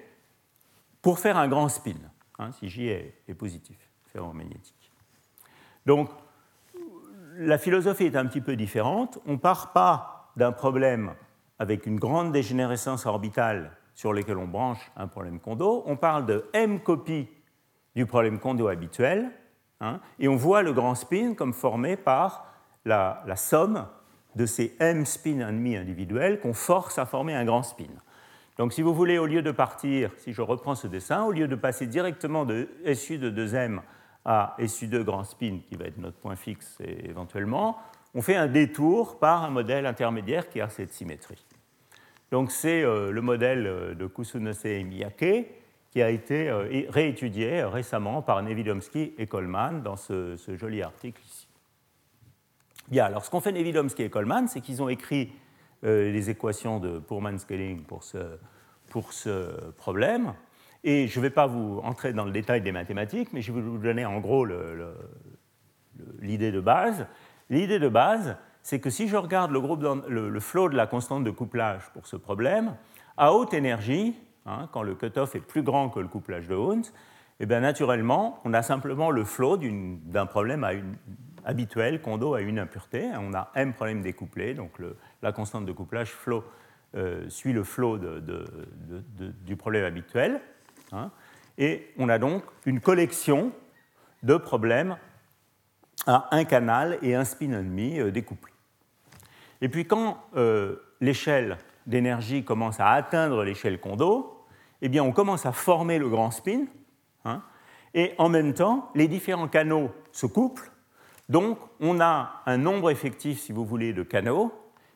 [1.01, 1.95] pour faire un grand spin,
[2.39, 4.91] hein, si J est, positif, ferromagnétique.
[5.85, 6.09] Donc,
[7.37, 9.19] la philosophie est un petit peu différente.
[9.25, 11.13] On ne part pas d'un problème
[11.59, 15.83] avec une grande dégénérescence orbitale sur lequel on branche un problème Kondo.
[15.85, 17.27] On parle de M copies
[17.95, 19.31] du problème Kondo habituel,
[19.81, 22.45] Hein, et on voit le grand spin comme formé par
[22.85, 23.87] la, somme
[24.35, 27.89] de ces m spins ennemis individuels qu'on force à former un grand spin.
[28.57, 31.47] Donc si vous voulez, au lieu de partir, si je reprends ce dessin, au lieu
[31.47, 33.81] de passer directement de SU de 2m
[34.23, 37.77] à SU2 grand spin, qui va être notre point fixe éventuellement,
[38.13, 41.45] on fait un détour par un modèle intermédiaire qui a cette symétrie.
[42.31, 45.47] Donc c'est euh, le modèle euh, de Kusunose Miyake,
[45.95, 51.47] qui a été euh, réétudié récemment par Nevidomsky et Coleman dans ce, joli article ici.
[52.89, 55.31] Bien, alors ce qu'ont fait Nevidomsky et Coleman, c'est qu'ils ont écrit
[55.85, 58.17] euh, les équations de Pullman-Scaling pour ce,
[58.89, 60.33] pour ce problème.
[60.83, 63.61] Et je ne vais pas vous entrer dans le détail des mathématiques, mais je vais
[63.61, 64.45] vous donner en gros
[66.19, 67.07] l'idée de base.
[67.49, 70.87] L'idée de base, c'est que si je regarde le, groupe le, le flot de la
[70.87, 72.75] constante de couplage pour ce problème,
[73.15, 74.13] à haute énergie,
[74.45, 76.85] Hein, quand le cutoff est plus grand que le couplage de Hund,
[77.39, 80.65] eh bien, naturellement, on a simplement le flot d'un problème
[81.43, 83.09] habituel, Kondo à une impureté.
[83.19, 84.71] On a m problème découplé, donc
[85.21, 86.43] la constante de couplage flow,
[86.95, 87.99] euh, suit le flot
[89.45, 90.41] du problème habituel.
[90.91, 91.09] Hein.
[91.57, 93.51] et on a donc une collection
[94.21, 94.97] de problèmes
[96.05, 98.53] à un canal et un spin ennemi euh, découplés.
[99.61, 104.34] Et puis quand euh, l'échelle d'énergie commence à atteindre l'échelle Kondo,
[104.81, 106.65] eh bien, on commence à former le grand spin,
[107.25, 107.41] hein,
[107.93, 110.71] et en même temps, les différents canaux se couplent,
[111.29, 114.53] donc on a un nombre effectif, si vous voulez, de canaux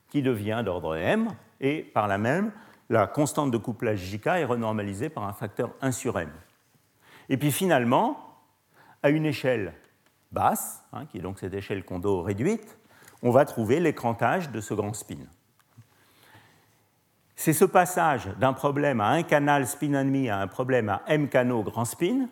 [0.09, 1.29] qui devient d'ordre m,
[1.61, 2.51] et par là même,
[2.89, 6.29] la constante de couplage JK est renormalisée par un facteur 1 sur m.
[7.29, 8.17] Et puis finalement,
[9.03, 9.73] à une échelle
[10.31, 12.77] basse, hein, qui est donc cette échelle Kondo réduite,
[13.21, 15.17] on va trouver l'écrantage de ce grand spin.
[17.41, 21.03] C'est ce passage d'un problème à un canal spin and demi à un problème à
[21.07, 22.27] m canaux grand spin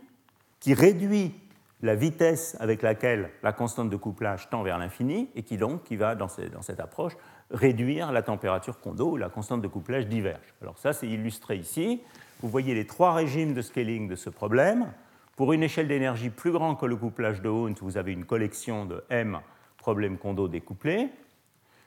[0.59, 1.33] qui réduit
[1.81, 5.95] la vitesse avec laquelle la constante de couplage tend vers l'infini et qui donc qui
[5.95, 7.13] va dans, cette approche
[7.51, 10.53] réduire la température Kondo où la constante de couplage diverge.
[10.61, 12.01] Alors ça c'est illustré ici.
[12.41, 14.91] Vous voyez les trois régimes de scaling de ce problème.
[15.37, 18.85] Pour une échelle d'énergie plus grande que le couplage de Hund, vous avez une collection
[18.85, 19.39] de m
[19.77, 21.07] problèmes Kondo découplés.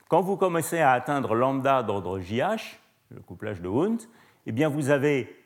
[0.08, 2.79] Quand vous commencez à atteindre lambda d'ordre JH,
[3.10, 4.00] le couplage de Hund,
[4.46, 5.36] eh bien vous avez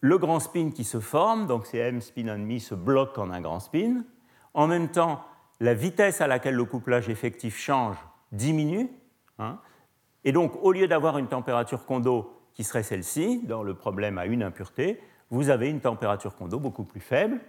[0.00, 3.30] le grand spin qui se forme, donc ces m spin and demi se bloquent en
[3.30, 4.04] un grand spin.
[4.52, 5.24] En même temps,
[5.60, 7.96] la vitesse à laquelle le couplage effectif change
[8.32, 8.90] diminue.
[9.38, 9.58] Hein.
[10.22, 14.26] et donc, au lieu d'avoir une température Kondo qui serait celle-ci, dans le problème à
[14.26, 15.00] une impureté,
[15.30, 17.40] vous avez une température Kondo beaucoup plus faible.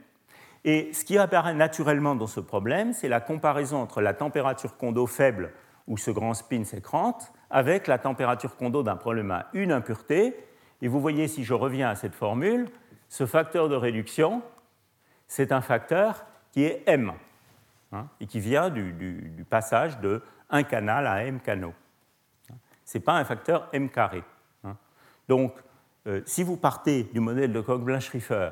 [0.63, 5.05] Et ce qui apparaît naturellement dans ce problème, c'est la comparaison entre la température Kondo
[5.05, 5.51] faible,
[5.87, 10.35] où ce grand spin s'écrante, avec la température Kondo d'un problème à une impureté.
[10.81, 12.67] Et vous voyez, si je reviens à cette formule,
[13.09, 14.41] ce facteur de réduction,
[15.27, 17.13] c'est un facteur qui est M,
[17.91, 21.73] hein, et qui vient du, passage de un canal à M canaux.
[22.83, 24.23] Ce n'est pas un facteur M carré.
[24.63, 24.77] Hein.
[25.27, 25.53] Donc,
[26.07, 28.51] euh, si vous partez du modèle de Koch-Blanche-Riffer,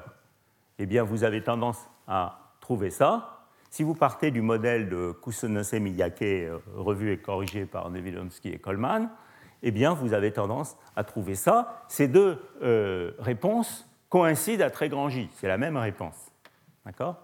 [0.80, 3.43] eh bien, vous avez tendance à trouver ça.
[3.74, 9.10] Si vous partez du modèle de Kusunose-Miyake, euh, revu et corrigé par Nevidomsky et Coleman,
[9.64, 11.84] eh bien, vous avez tendance à trouver ça.
[11.88, 15.28] Ces deux euh, réponses coïncident à très grand J.
[15.34, 16.14] C'est la même réponse.
[16.86, 17.16] D'accord?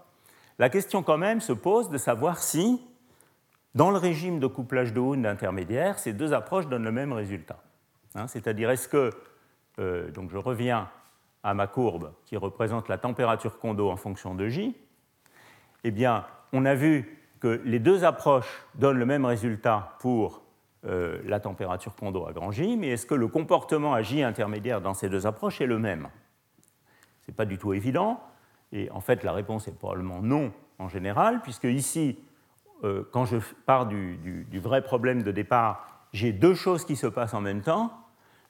[0.58, 2.82] La question, quand même, se pose de savoir si,
[3.76, 7.62] dans le régime de couplage de Hund intermédiaire, ces deux approches donnent le même résultat.
[8.16, 9.12] Hein, c'est-à-dire, est-ce que,
[9.78, 10.90] euh, donc je reviens
[11.44, 14.76] à ma courbe qui représente la température Kondo en fonction de J,
[15.84, 20.44] eh bien, on a vu que les deux approches donnent le même résultat pour
[20.86, 24.82] euh, la température Kondo à grand J, mais est-ce que le comportement à J intermédiaire
[24.82, 26.10] dans ces deux approches est le même?
[27.22, 28.22] Ce n'est pas du tout évident,
[28.72, 32.18] et en fait la réponse est probablement non en général, puisque ici,
[32.84, 37.34] euh, quand je pars du vrai problème de départ, j'ai deux choses qui se passent
[37.34, 37.92] en même temps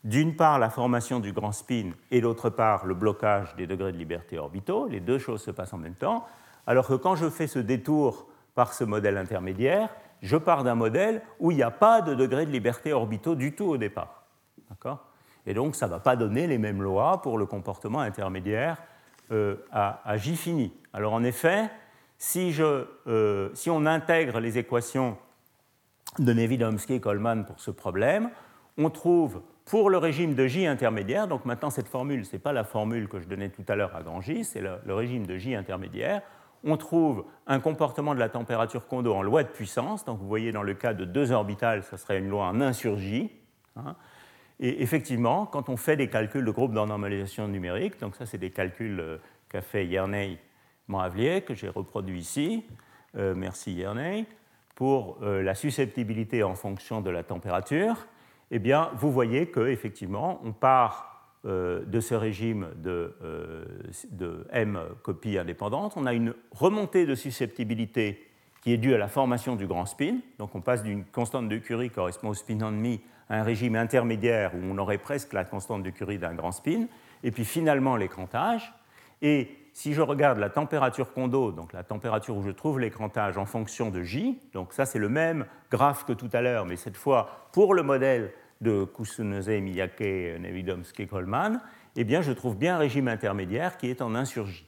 [0.04, 3.98] d'une part la formation du grand spin et d'autre part le blocage des degrés de
[3.98, 4.88] liberté orbitaux.
[4.88, 6.26] Les deux choses se passent en même temps.
[6.70, 9.90] Alors que quand je fais ce détour par ce modèle intermédiaire,
[10.22, 13.56] je pars d'un modèle où il n'y a pas de degrés de liberté orbitaux du
[13.56, 14.28] tout au départ.
[15.48, 18.78] Et donc ça ne va pas donner les mêmes lois pour le comportement intermédiaire
[19.32, 20.72] euh, à, J fini.
[20.94, 21.72] Alors en effet,
[22.20, 25.18] si, euh, si on intègre les équations
[26.20, 28.30] de Nevidomsky et Coleman pour ce problème,
[28.78, 32.54] on trouve pour le régime de J intermédiaire, donc maintenant cette formule, ce n'est pas
[32.54, 35.56] la formule que je donnais tout à l'heure à grand c'est le, régime de J
[35.56, 36.22] intermédiaire,
[36.64, 40.06] on trouve un comportement de la température Kondo en loi de puissance.
[40.06, 42.74] Donc vous voyez dans le cas de deux orbitales, ce serait une loi en 1
[42.74, 43.32] sur J.
[43.76, 43.96] Hein.
[44.60, 48.38] Et effectivement, quand on fait des calculs de groupe de normalisation numérique, donc ça c'est
[48.38, 49.18] des calculs euh,
[49.48, 50.38] qu'a fait Yerney
[50.88, 52.66] Moravlier, que j'ai reproduit ici,
[53.16, 54.26] euh, merci Yerney,
[54.76, 58.08] pour euh, la susceptibilité en fonction de la température,
[58.52, 63.64] eh bien, vous voyez qu'effectivement, on part de ce régime de, euh,
[64.12, 65.94] de, M copies indépendantes.
[65.96, 68.28] On a une remontée de susceptibilité
[68.62, 70.18] qui est due à la formation du grand spin.
[70.38, 73.00] Donc on passe d'une constante de Curie correspond au spin en demi
[73.30, 76.88] à un régime intermédiaire où on aurait presque la constante de Curie d'un grand spin.
[77.24, 78.74] Et puis finalement l'écrantage.
[79.22, 83.46] Et si je regarde la température Kondo, donc la température où je trouve l'écrantage en
[83.46, 86.98] fonction de J, donc ça c'est le même graphe que tout à l'heure, mais cette
[86.98, 91.62] fois pour le modèle de Kusunose, Miyake, Nevidomsky, Coleman,
[91.96, 94.66] eh bien je trouve bien un régime intermédiaire qui est en 1 sur J.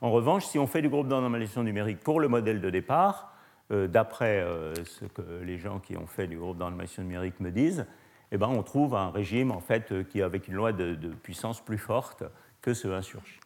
[0.00, 3.34] En revanche, si on fait du groupe de normalisation numérique pour le modèle de départ,
[3.70, 7.40] euh, d'après euh, ce que les gens qui ont fait du groupe de normalisation numérique
[7.40, 7.86] me disent,
[8.30, 11.08] eh ben, on trouve un régime en fait, euh, qui avec une loi de, de
[11.08, 12.22] puissance plus forte
[12.62, 13.40] que ce 1 sur J.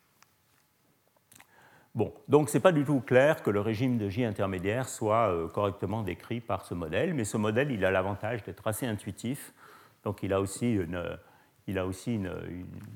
[1.95, 5.28] Bon, donc ce n'est pas du tout clair que le régime de J intermédiaire soit
[5.28, 9.53] euh, correctement décrit par ce modèle, mais ce modèle, il a l'avantage d'être assez intuitif,
[10.03, 11.18] donc il a aussi une,
[11.66, 12.32] il a aussi une,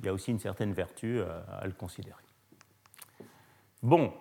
[0.06, 1.26] a aussi une certaine vertu euh,
[1.60, 2.16] à, le considérer.
[3.82, 4.14] Bon,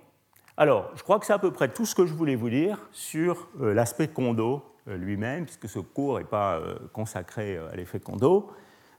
[0.57, 2.77] alors, je crois que c'est à peu près tout ce que je voulais vous dire
[2.91, 6.61] sur euh, l'aspect Kondo lui-même, puisque ce cours n'est pas
[6.93, 8.51] consacré à l'effet Kondo.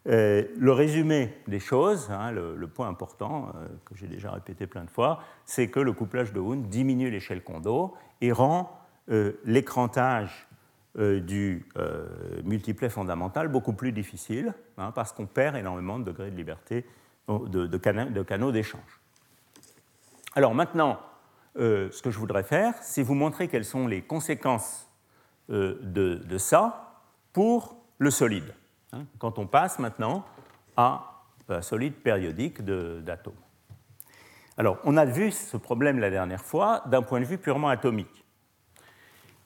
[0.08, 4.84] Euh, le résumé des choses, hein, le, point important euh, que j'ai déjà répété plein
[4.84, 8.78] de fois, c'est que le couplage de Hund diminue l'échelle Kondo et rend
[9.10, 10.46] euh, l'écrantage
[10.98, 11.66] du
[12.42, 16.86] multiplet fondamental beaucoup plus difficile, hein, parce qu'on perd énormément de degrés de liberté
[17.28, 19.02] de, canaux d'échange.
[20.34, 20.98] Alors maintenant,
[21.54, 24.90] ce que je voudrais faire, c'est vous montrer quelles sont les conséquences
[25.50, 27.02] de, de ça
[27.34, 28.54] pour le solide.
[28.92, 30.24] Hein, quand on passe maintenant
[30.76, 33.34] à un solide périodique d'atomes.
[34.58, 38.24] Alors, on a vu ce problème la dernière fois d'un point de vue purement atomique.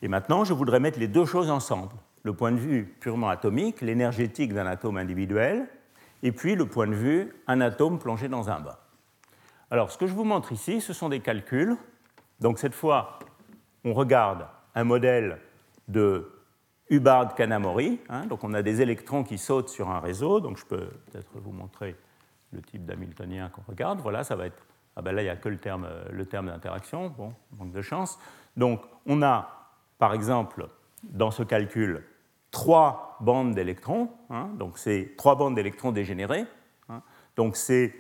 [0.03, 1.95] Et maintenant, je voudrais mettre les deux choses ensemble.
[2.23, 5.69] Le point de vue purement atomique, l'énergétique d'un atome individuel,
[6.23, 8.77] et puis le point de vue un atome plongé dans un bain.
[9.71, 11.77] Alors, ce que je vous montre ici, ce sont des calculs.
[12.41, 13.19] Donc, cette fois,
[13.85, 15.41] on regarde un modèle
[15.89, 16.40] de
[16.91, 18.01] Hubbard Kanamori.
[18.09, 20.41] Hein, donc on a des électrons qui sautent sur un réseau.
[20.41, 21.97] Donc je peux peut-être vous montrer
[22.53, 24.01] le type d'hamiltonien qu'on regarde.
[24.01, 24.67] Voilà, ça va être.
[24.97, 27.15] Ah ben là, il n'y a que le terme, le terme d'interaction.
[27.17, 28.19] Bon, manque de chance.
[28.57, 30.69] Donc on a, par exemple,
[31.05, 32.03] dans ce calcul,
[32.51, 34.11] trois bandes d'électrons.
[34.29, 36.45] Hein, donc c'est trois bandes d'électrons dégénérés.
[36.89, 37.03] Hein.
[37.37, 37.95] donc c'est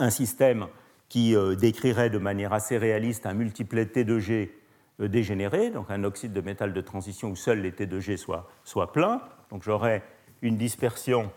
[0.00, 0.66] un système
[1.08, 4.46] qui euh, décrirait de manière assez réaliste un multiplet T2G euh,
[4.98, 9.20] dégénéré, donc un oxyde de métal de transition où seul les T2G soit, soit plein.
[9.50, 10.02] Donc j'aurai
[10.42, 11.30] une dispersion,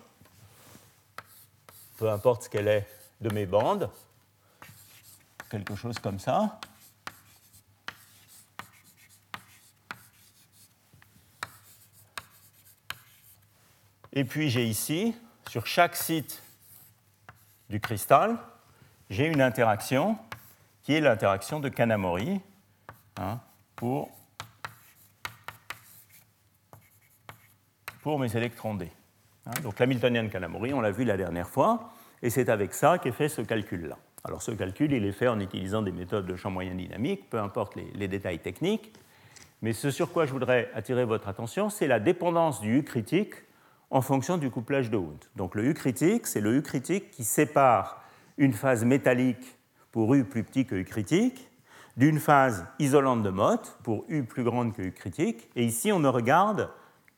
[1.97, 2.87] peu importe ce qu'elle est,
[3.21, 3.89] de mes bandes,
[5.49, 6.59] quelque chose comme ça.
[14.13, 15.15] Et puis j'ai ici,
[15.49, 16.41] sur chaque site
[17.69, 18.37] du cristal,
[19.09, 20.17] j'ai une interaction
[20.81, 22.41] qui est l'interaction de Kanamori,
[23.17, 23.39] hein,
[23.79, 24.09] pour,
[28.19, 28.89] mes électrons D.
[29.45, 33.11] Hein, donc l'Hamiltonian Kanamori, on l'a vu la dernière fois, et c'est avec ça qu'est
[33.11, 33.97] fait ce calcul-là.
[34.25, 37.39] Alors ce calcul, il est fait en utilisant des méthodes de champ moyen dynamique, peu
[37.39, 38.91] importe les, les détails techniques,
[39.61, 43.35] mais ce sur quoi je voudrais attirer votre attention, c'est la dépendance du U critique
[43.91, 45.23] en fonction du couplage de Hund.
[45.35, 48.03] Donc le U critique, c'est le U critique qui sépare
[48.37, 49.57] une phase métallique
[49.91, 51.48] pour U plus petit que U critique
[51.99, 55.99] d'une phase isolante de Mott pour U plus grande que U critique, et ici on
[55.99, 56.69] ne regarde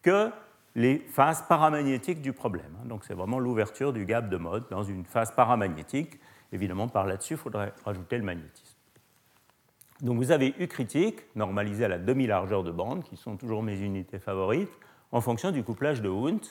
[0.01, 0.31] que
[0.73, 2.75] les phases paramagnétiques du problème.
[2.85, 6.19] Donc c'est vraiment l'ouverture du gap de Mott dans une phase paramagnétique.
[6.51, 8.75] Évidemment, par là-dessus, il faudrait rajouter le magnétisme.
[10.01, 13.79] Donc vous avez U critique, normalisé à la demi-largeur de bande, qui sont toujours mes
[13.79, 14.71] unités favorites,
[15.11, 16.41] en fonction du couplage de Hund,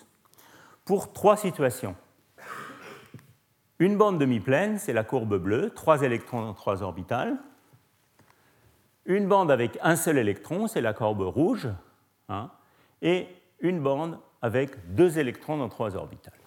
[0.84, 1.96] pour trois situations.
[3.80, 7.36] Une bande demi-pleine, c'est la courbe bleue, trois électrons dans trois orbitales.
[9.10, 11.66] Une bande avec un seul électron, c'est la courbe rouge,
[12.28, 12.48] hein,
[13.02, 13.26] et
[13.58, 16.38] une bande avec deux électrons dans trois orbitales.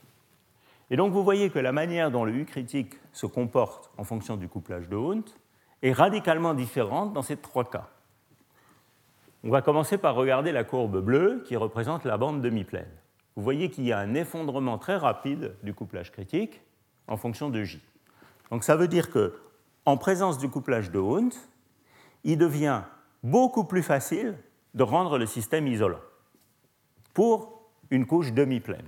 [0.89, 4.37] Et donc vous voyez que la manière dont le U critique se comporte en fonction
[4.37, 5.25] du couplage de Hund
[5.81, 7.89] est radicalement différente dans ces trois cas.
[9.43, 12.87] On va commencer par regarder la courbe bleue qui représente la bande demi-pleine.
[13.35, 16.61] Vous voyez qu'il y a un effondrement très rapide du couplage critique
[17.09, 17.81] en fonction de J.
[18.51, 19.37] Donc ça veut dire que
[19.83, 21.33] en présence du couplage de Hund,
[22.23, 22.81] il devient
[23.23, 24.37] beaucoup plus facile
[24.73, 26.01] de rendre le système isolant
[27.13, 27.61] pour
[27.91, 28.87] une couche demi-pleine.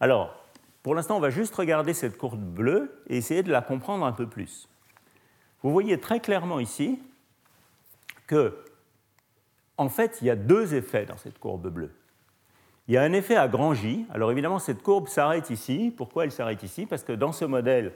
[0.00, 0.44] Alors,
[0.82, 4.12] pour l'instant, on va juste regarder cette courbe bleue et essayer de la comprendre un
[4.12, 4.68] peu plus.
[5.62, 7.00] Vous voyez très clairement ici
[8.26, 8.56] que,
[9.76, 11.92] en fait, il y a deux effets dans cette courbe bleue.
[12.86, 14.06] Il y a un effet à grand J.
[14.10, 15.92] Alors évidemment, cette courbe s'arrête ici.
[15.94, 16.86] Pourquoi elle s'arrête ici?
[16.86, 17.92] Parce que dans ce modèle,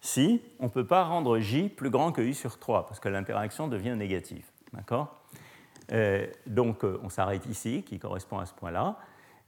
[0.00, 3.08] si on ne peut pas rendre J plus grand que U sur 3, parce que
[3.08, 4.44] l'interaction devient négative.
[4.72, 5.22] D'accord?
[5.92, 8.98] Euh, Donc euh, on s'arrête ici, qui correspond à ce point-là.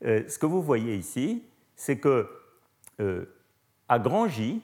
[0.05, 1.45] Euh, ce que vous voyez ici,
[1.77, 2.29] c'est que
[3.89, 4.61] à grand J,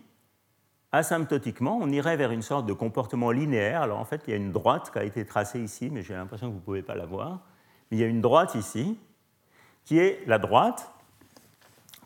[0.90, 3.82] asymptotiquement, on irait vers une sorte de comportement linéaire.
[3.82, 6.14] Alors en fait, il y a une droite qui a été tracée ici, mais j'ai
[6.14, 7.40] l'impression que vous ne pouvez pas la voir.
[7.92, 8.98] il y a une droite ici,
[9.84, 10.93] qui est la droite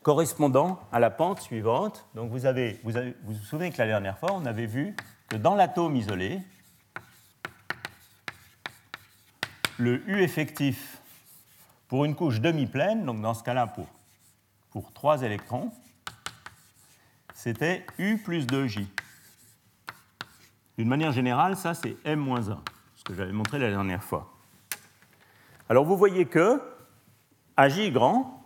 [0.02, 2.06] correspondant à la pente suivante.
[2.14, 2.92] Donc vous, avez, vous,
[3.24, 4.94] vous souvenez que la dernière fois, on avait vu
[5.28, 6.40] que dans l'atome isolé,
[9.78, 11.00] le U effectif
[11.88, 13.86] pour une couche demi-pleine, donc dans ce cas-là pour,
[14.70, 15.72] pour 3 électrons,
[17.34, 18.86] c'était U plus 2J.
[20.76, 22.58] D'une manière générale, ça c'est M-1,
[22.96, 24.32] ce que j'avais montré la dernière fois.
[25.68, 26.60] Alors vous voyez que,
[27.56, 28.37] à J grand,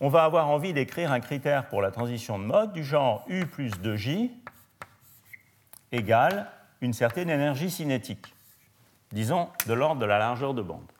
[0.00, 3.46] on va avoir envie d'écrire un critère pour la transition de mode du genre U
[3.46, 4.30] plus 2J
[5.92, 8.34] égale une certaine énergie cinétique,
[9.12, 10.92] disons de l'ordre de la largeur de bande.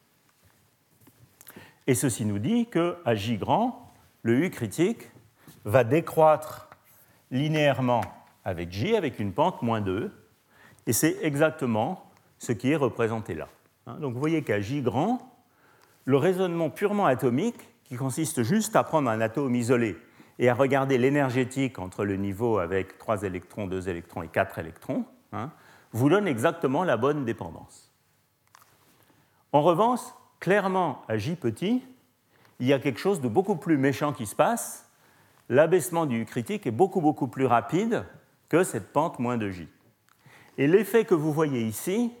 [1.85, 3.93] Et ceci nous dit qu'à J grand,
[4.23, 5.09] le U critique
[5.63, 6.69] va décroître
[7.31, 8.01] linéairement
[8.43, 10.11] avec J, avec une pente moins 2,
[10.87, 13.49] et c'est exactement ce qui est représenté là.
[13.85, 15.19] Hein, donc vous voyez qu'à J grand,
[16.05, 19.97] le raisonnement purement atomique, qui consiste juste à prendre un atome isolé
[20.39, 25.05] et à regarder l'énergétique entre le niveau avec 3 électrons, 2 électrons et 4 électrons,
[25.33, 25.51] hein,
[25.93, 27.91] vous donne exactement la bonne dépendance.
[29.51, 30.01] En revanche,
[30.39, 31.83] clairement, à J petit,
[32.59, 34.89] il y a quelque chose de beaucoup plus méchant qui se passe.
[35.49, 38.05] L'abaissement du critique est beaucoup, beaucoup plus rapide
[38.49, 39.67] que cette pente moins de J.
[40.57, 42.11] Et l'effet que vous voyez ici,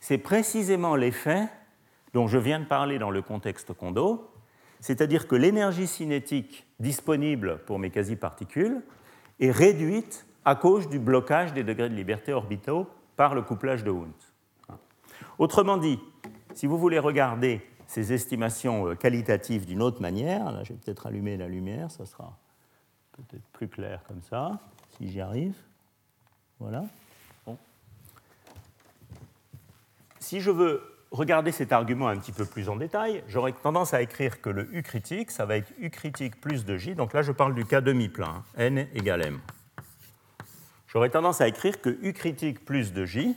[0.00, 1.48] c'est précisément l'effet
[2.14, 4.30] dont je viens de parler dans le contexte Kondo,
[4.86, 8.82] c'est-à-dire que l'énergie cinétique disponible pour mes quasi-particules
[9.40, 13.90] est réduite à cause du blocage des degrés de liberté orbitaux par le couplage de
[13.90, 14.12] Hund.
[15.40, 15.98] Autrement dit,
[16.54, 21.08] si vous voulez regarder ces estimations euh, qualitatives d'une autre manière, là je vais peut-être
[21.08, 22.38] allumer la lumière, ça sera
[23.10, 24.60] peut-être plus clair comme ça,
[24.96, 25.56] si j'y arrive.
[26.60, 26.84] Voilà.
[30.20, 34.02] Si je veux regarder cet argument un petit peu plus en détail, j'aurais tendance à
[34.02, 36.94] écrire que le U critique, ça va être U critique plus de J.
[36.94, 39.40] Donc là, je parle du cas demi-plein, N égale M.
[40.86, 43.34] J'aurais tendance à écrire que U critique plus de J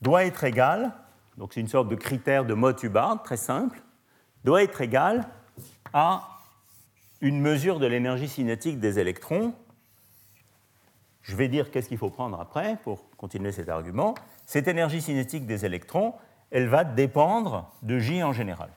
[0.00, 0.92] doit être égal,
[1.38, 3.80] donc c'est une sorte de critère de mode Hubbard très simple,
[4.42, 5.24] doit être égal
[5.92, 6.28] à
[7.20, 9.54] une mesure de l'énergie cinétique des électrons.
[11.22, 14.16] Je vais dire qu'est-ce qu'il faut prendre après pour continuer cet argument
[14.46, 16.14] cette énergie cinétique des électrons,
[16.50, 18.70] elle va dépendre de J en général.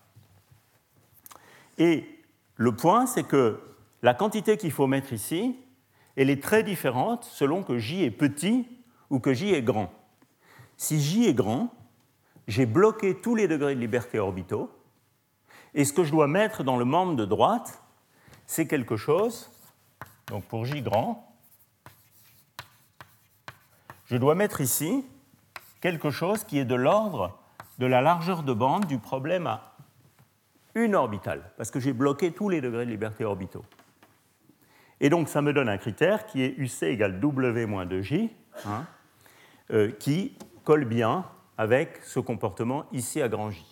[1.77, 2.07] Et
[2.55, 3.59] le point, c'est que
[4.01, 5.59] la quantité qu'il faut mettre ici,
[6.15, 8.67] elle est très différente selon que J est petit
[9.09, 9.91] ou que J est grand.
[10.77, 11.73] Si J est grand,
[12.47, 14.71] j'ai bloqué tous les degrés de liberté orbitaux,
[15.73, 17.81] et ce que je dois mettre dans le membre de droite,
[18.45, 19.51] c'est quelque chose,
[20.27, 21.35] donc pour J grand,
[24.05, 25.03] je dois mettre ici
[25.81, 27.37] quelque chose qui est de l'ordre
[27.79, 29.75] de la largeur de bande du problème à
[30.75, 33.63] une orbitale, parce que j'ai bloqué tous les degrés de liberté orbitaux.
[34.99, 38.29] Et donc ça me donne un critère qui est UC égale W moins 2J,
[38.65, 38.85] hein,
[39.71, 41.25] euh, qui colle bien
[41.57, 43.65] avec ce comportement ici à grand J.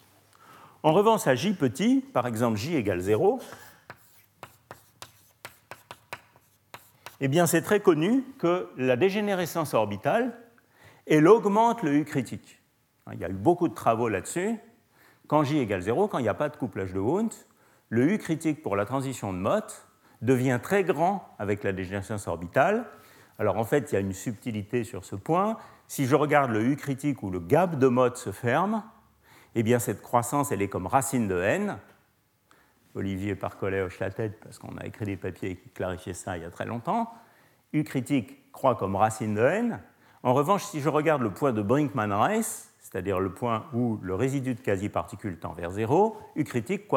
[0.84, 3.40] En revanche, à J petit, par exemple J égale 0,
[7.22, 10.34] eh bien c'est très connu que la dégénérescence orbitale
[11.06, 12.62] elle augmente le U critique.
[13.12, 14.58] Il y a eu beaucoup de travaux là-dessus.
[15.28, 17.34] Quand J égale 0, quand il n'y a pas de couplage de Hund,
[17.90, 19.88] le U critique pour la transition de Mott
[20.22, 22.86] devient très grand avec la dégénérescence orbitale.
[23.40, 25.58] Alors en fait, il y a une subtilité sur ce point.
[25.88, 28.84] Si je regarde le U critique où le gap de Mott se ferme,
[29.56, 31.78] eh bien cette croissance, elle est comme racine de n.
[32.96, 36.44] Olivier Parcollet hoche la tête parce qu'on a écrit des papiers qui clarifiaient ça il
[36.44, 37.12] y a très longtemps.
[37.74, 39.80] U critique croît comme racine de n.
[40.24, 44.56] En revanche, si je regarde le point de Brinkman-Rice, c'est-à-dire le point où le résidu
[44.56, 46.88] de quasi-particules tend vers 0, U critique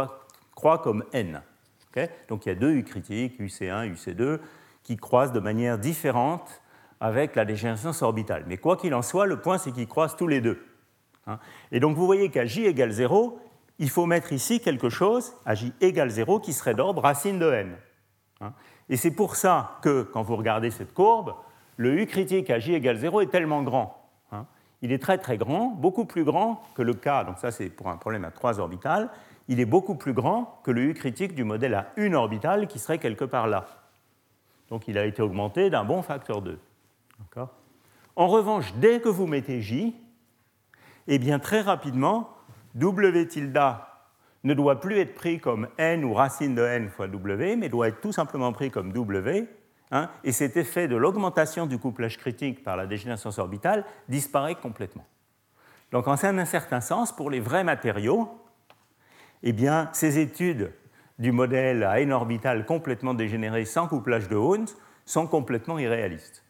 [0.55, 1.43] croît comme n.
[2.29, 4.39] Donc il y a deux U critiques, UC1, UC2,
[4.83, 6.63] qui croisent de manière différente
[7.01, 8.45] avec la dégénérescence orbitale.
[8.47, 10.65] Mais quoi qu'il en soit, le point c'est qu'ils croisent tous les deux.
[11.27, 11.39] Hein.
[11.73, 13.41] Et donc vous voyez qu'à J égale 0,
[13.79, 17.51] il faut mettre ici quelque chose, à J égale 0, qui serait d'ordre racine de
[17.51, 17.77] n.
[18.41, 18.53] Hein.
[18.89, 21.35] Et c'est pour ça que, quand vous regardez cette courbe,
[21.77, 24.11] le U critique à J égale 0 est tellement grand.
[24.33, 24.47] Hein.
[24.83, 27.89] Il est très très grand, beaucoup plus grand que le K, donc ça c'est pour
[27.89, 29.11] un problème à 3 orbitales,
[29.49, 32.79] il est beaucoup plus grand que le U critique du modèle à une orbitale qui
[32.79, 33.67] serait quelque part là.
[34.69, 36.59] Donc il a été augmenté d'un bon facteur 2.
[38.17, 39.95] En revanche, dès que vous mettez J,
[41.07, 42.31] eh bien très rapidement,
[42.75, 43.59] W tilde
[44.45, 47.89] ne doit plus être pris comme n ou racine de n fois W, mais doit
[47.89, 49.49] être tout simplement pris comme W,
[49.93, 55.07] Hein, et cet effet de l'augmentation du couplage critique par la dégénérescence orbitale disparaît complètement.
[55.93, 58.29] Donc en un certain sens, pour les vrais matériaux,
[59.43, 60.73] eh bien, ces études
[61.19, 64.69] du modèle à n orbital complètement dégénéré sans couplage de Hund
[65.05, 66.45] sont complètement irréalistes.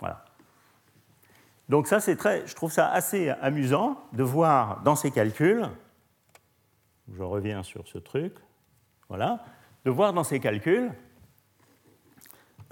[0.00, 0.24] Voilà.
[1.68, 5.68] Donc ça, c'est très, je trouve ça assez amusant de voir dans ces calculs,
[7.12, 8.34] je reviens sur ce truc,
[9.08, 9.44] voilà,
[9.84, 10.90] de voir dans ces calculs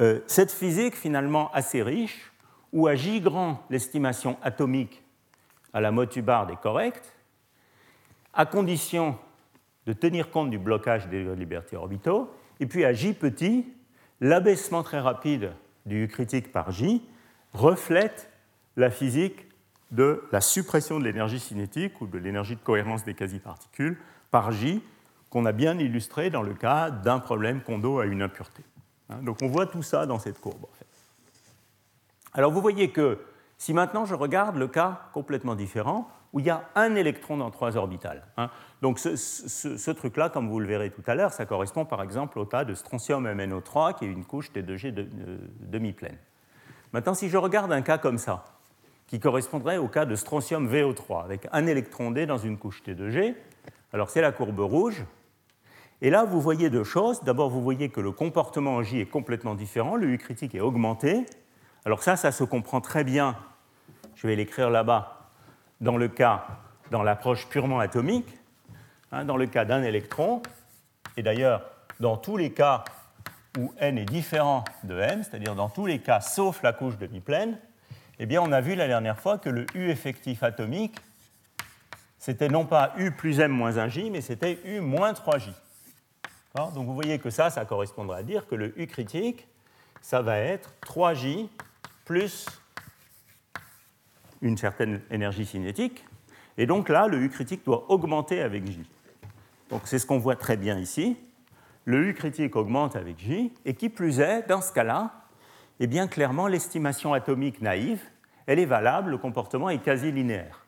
[0.02, 2.32] euh, cette physique finalement assez riche,
[2.72, 5.02] où à J grand l'estimation atomique
[5.72, 7.16] à la mode Hubbard est correcte,
[8.34, 9.16] à condition
[9.86, 13.72] de tenir compte du blocage des libertés orbitaux, et puis à J petit,
[14.20, 15.52] l'abaissement très rapide
[15.86, 17.02] du U critique par J
[17.52, 18.28] reflète
[18.76, 19.46] la physique
[19.92, 23.98] de la suppression de l'énergie cinétique ou de l'énergie de cohérence des quasi-particules
[24.32, 24.82] par J,
[25.30, 28.64] qu'on a bien illustré dans le cas d'un problème Kondo à une impureté.
[29.12, 30.66] Hein, donc on voit tout ça dans cette courbe.
[32.34, 33.18] Alors vous voyez que
[33.58, 37.50] si maintenant je regarde le cas complètement différent, où il y a un électron dans
[37.50, 38.24] trois orbitales.
[38.38, 38.50] Hein,
[38.80, 42.46] donc ce, truc-là, comme vous le verrez tout à l'heure, ça correspond par exemple au
[42.46, 45.06] cas de strontium MnO3, qui est une couche T2G de,
[45.60, 46.16] demi-pleine.
[46.92, 48.44] Maintenant, si je regarde un cas comme ça,
[49.06, 53.34] qui correspondrait au cas de strontium VO3, avec un électron D dans une couche T2G,
[53.92, 55.04] alors c'est la courbe rouge,
[56.02, 57.22] et là, vous voyez deux choses.
[57.22, 60.60] D'abord, vous voyez que le comportement en J est complètement différent, le U critique est
[60.60, 61.24] augmenté.
[61.84, 63.36] Alors ça, ça se comprend très bien,
[64.16, 65.30] je vais l'écrire là-bas,
[65.80, 66.44] dans le cas,
[66.90, 68.26] dans l'approche purement atomique,
[69.12, 70.42] hein, dans le cas d'un électron,
[71.16, 71.62] et d'ailleurs,
[72.00, 72.84] dans tous les cas
[73.56, 77.58] où n est différent de m, c'est-à-dire dans tous les cas sauf la couche demi-pleine,
[78.18, 80.96] eh bien, on a vu la dernière fois que le U effectif atomique,
[82.18, 85.52] c'était non pas U plus M moins 1J, mais c'était U moins 3J.
[86.54, 89.48] Donc vous voyez que ça, ça correspondra à dire que le U critique,
[90.02, 91.48] ça va être 3J
[92.04, 92.46] plus
[94.42, 96.04] une certaine énergie cinétique.
[96.58, 98.84] Et donc là, le U critique doit augmenter avec J.
[99.70, 101.16] Donc c'est ce qu'on voit très bien ici.
[101.84, 105.10] Le U critique augmente avec J, et qui plus est, dans ce cas-là,
[105.80, 108.02] eh bien clairement, l'estimation atomique naïve,
[108.46, 110.66] elle est valable, le comportement est quasi linéaire.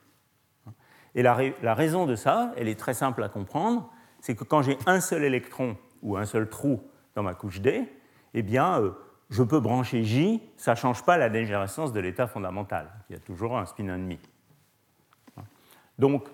[1.14, 3.92] Et la, la raison de ça, elle est très simple à comprendre,
[4.24, 6.82] c'est que quand j'ai un seul électron ou un seul trou
[7.14, 7.86] dans ma couche D,
[8.32, 8.92] eh bien, euh,
[9.28, 12.90] je peux brancher J, ça ne change pas la dégénérescence de l'état fondamental.
[13.10, 14.18] Il y a toujours un spin ennemi.
[15.98, 16.24] Donc,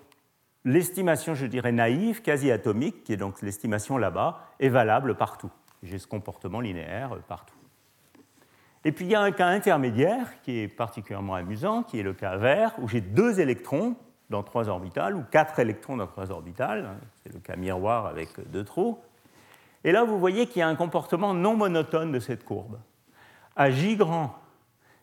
[0.63, 5.51] l'estimation, je dirais, naïve, quasi-atomique, qui est donc l'estimation là-bas, est valable partout.
[5.83, 7.57] J'ai ce comportement linéaire partout.
[8.85, 12.13] Et puis il y a un cas intermédiaire qui est particulièrement amusant, qui est le
[12.13, 13.97] cas vert, où j'ai deux électrons
[14.31, 18.29] dans trois orbitales, ou quatre électrons dans trois orbitales, hein, c'est le cas miroir avec
[18.49, 18.97] deux trous.
[19.83, 22.79] Et là, vous voyez qu'il y a un comportement non monotone de cette courbe.
[23.55, 24.35] À J grand,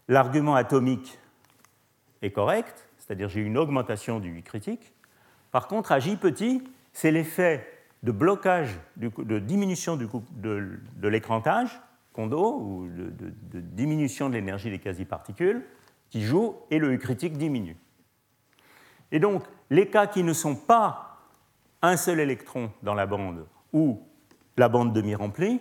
[0.08, 1.18] l'argument atomique
[2.22, 4.94] est correct, c'est-à-dire j'ai une augmentation du critique.
[5.52, 6.62] Par contre, à J petit,
[6.92, 7.66] c'est l'effet
[8.02, 11.80] de blocage, de diminution de, l'écrantage,
[12.12, 15.64] Kondo, ou de diminution de l'énergie des quasi-particules,
[16.10, 17.76] qui joue, et le U critique diminue.
[19.12, 21.18] Et donc, les cas qui ne sont pas
[21.82, 24.02] un seul électron dans la bande ou
[24.56, 25.60] la bande demi-remplie,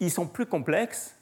[0.00, 1.16] ils sont plus complexes.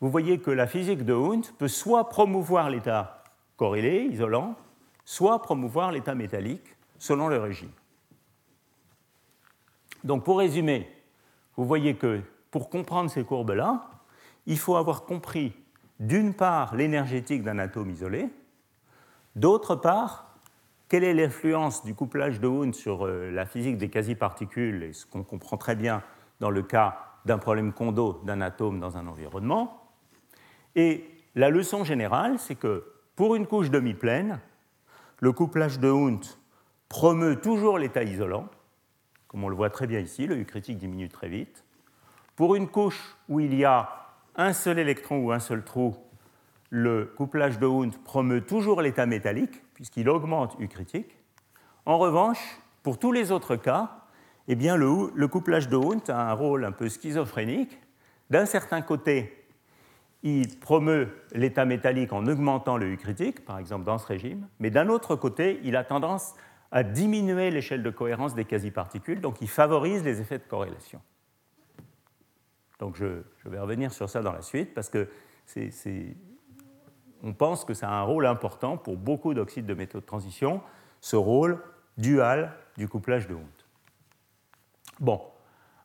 [0.00, 3.24] Vous voyez que la physique de Hund peut soit promouvoir l'état
[3.56, 4.56] corrélé, isolant,
[5.04, 7.70] soit promouvoir l'état métallique, selon le régime.
[10.04, 10.90] Donc pour résumer,
[11.56, 13.90] vous voyez que pour comprendre ces courbes-là,
[14.46, 15.52] il faut avoir compris
[15.98, 18.30] d'une part l'énergétique d'un atome isolé,
[19.40, 20.36] D'autre part,
[20.90, 25.06] quelle est l'influence du couplage de Hund sur euh, la physique des quasi-particules, et ce
[25.06, 26.02] qu'on comprend très bien
[26.40, 29.88] dans le cas d'un problème Kondo d'un atome dans un environnement?
[30.76, 32.84] Et la leçon générale, c'est que
[33.16, 34.40] pour une couche demi-pleine,
[35.20, 36.22] le couplage de Hund
[36.90, 38.46] promeut toujours l'état isolant,
[39.26, 41.64] comme on le voit très bien ici, le U critique diminue très vite.
[42.36, 43.88] Pour une couche où il y a
[44.36, 45.96] un seul électron ou un seul trou,
[46.70, 51.18] le couplage de Hund promeut toujours l'état métallique, puisqu'il augmente U critique.
[51.84, 54.04] En revanche, pour tous les autres cas,
[54.46, 57.78] eh bien, le, couplage de Hund a un rôle un peu schizophrénique.
[58.30, 59.44] D'un certain côté,
[60.22, 64.70] il promeut l'état métallique en augmentant le U critique, par exemple dans ce régime, mais
[64.70, 66.34] d'un autre côté, il a tendance
[66.70, 71.00] à diminuer l'échelle de cohérence des quasi-particules, donc il favorise les effets de corrélation.
[72.78, 75.08] Donc je, je, vais revenir sur ça dans la suite, parce que
[75.46, 76.14] c'est
[77.22, 80.60] on pense que ça a un rôle important pour beaucoup d'oxydes de métaux de transition,
[81.00, 81.62] ce rôle
[81.96, 83.44] dual du couplage de Hund.
[84.98, 85.20] Bon,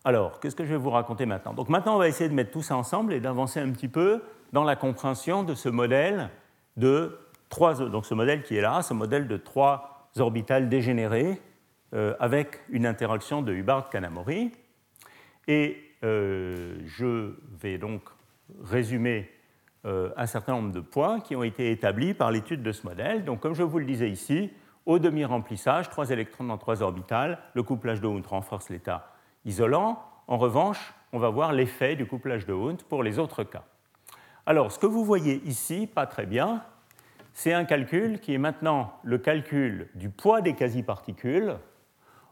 [0.03, 1.53] alors, qu'est-ce que je vais vous raconter maintenant?
[1.53, 4.21] Donc maintenant, on va essayer de mettre tout ça ensemble et d'avancer un petit peu
[4.53, 6.29] dans la compréhension de ce modèle
[6.77, 7.17] de
[7.49, 11.41] trois, donc ce modèle qui est là, ce modèle de trois orbitales dégénérées
[11.93, 14.51] euh, avec une interaction de Hubbard-Kanamori.
[15.47, 18.01] Et euh, je vais donc
[18.63, 19.29] résumer
[19.85, 23.23] un certain nombre de points qui ont été établis par l'étude de ce modèle.
[23.23, 24.51] Donc, comme je vous le disais ici,
[24.85, 29.11] au demi-remplissage, trois électrons dans trois orbitales, le couplage de Hund renforce l'état
[29.45, 30.01] isolant.
[30.27, 33.63] En revanche, on va voir l'effet du couplage de Hund pour les autres cas.
[34.45, 36.63] Alors, ce que vous voyez ici, pas très bien,
[37.33, 41.57] c'est un calcul qui est maintenant le calcul du poids des quasi-particules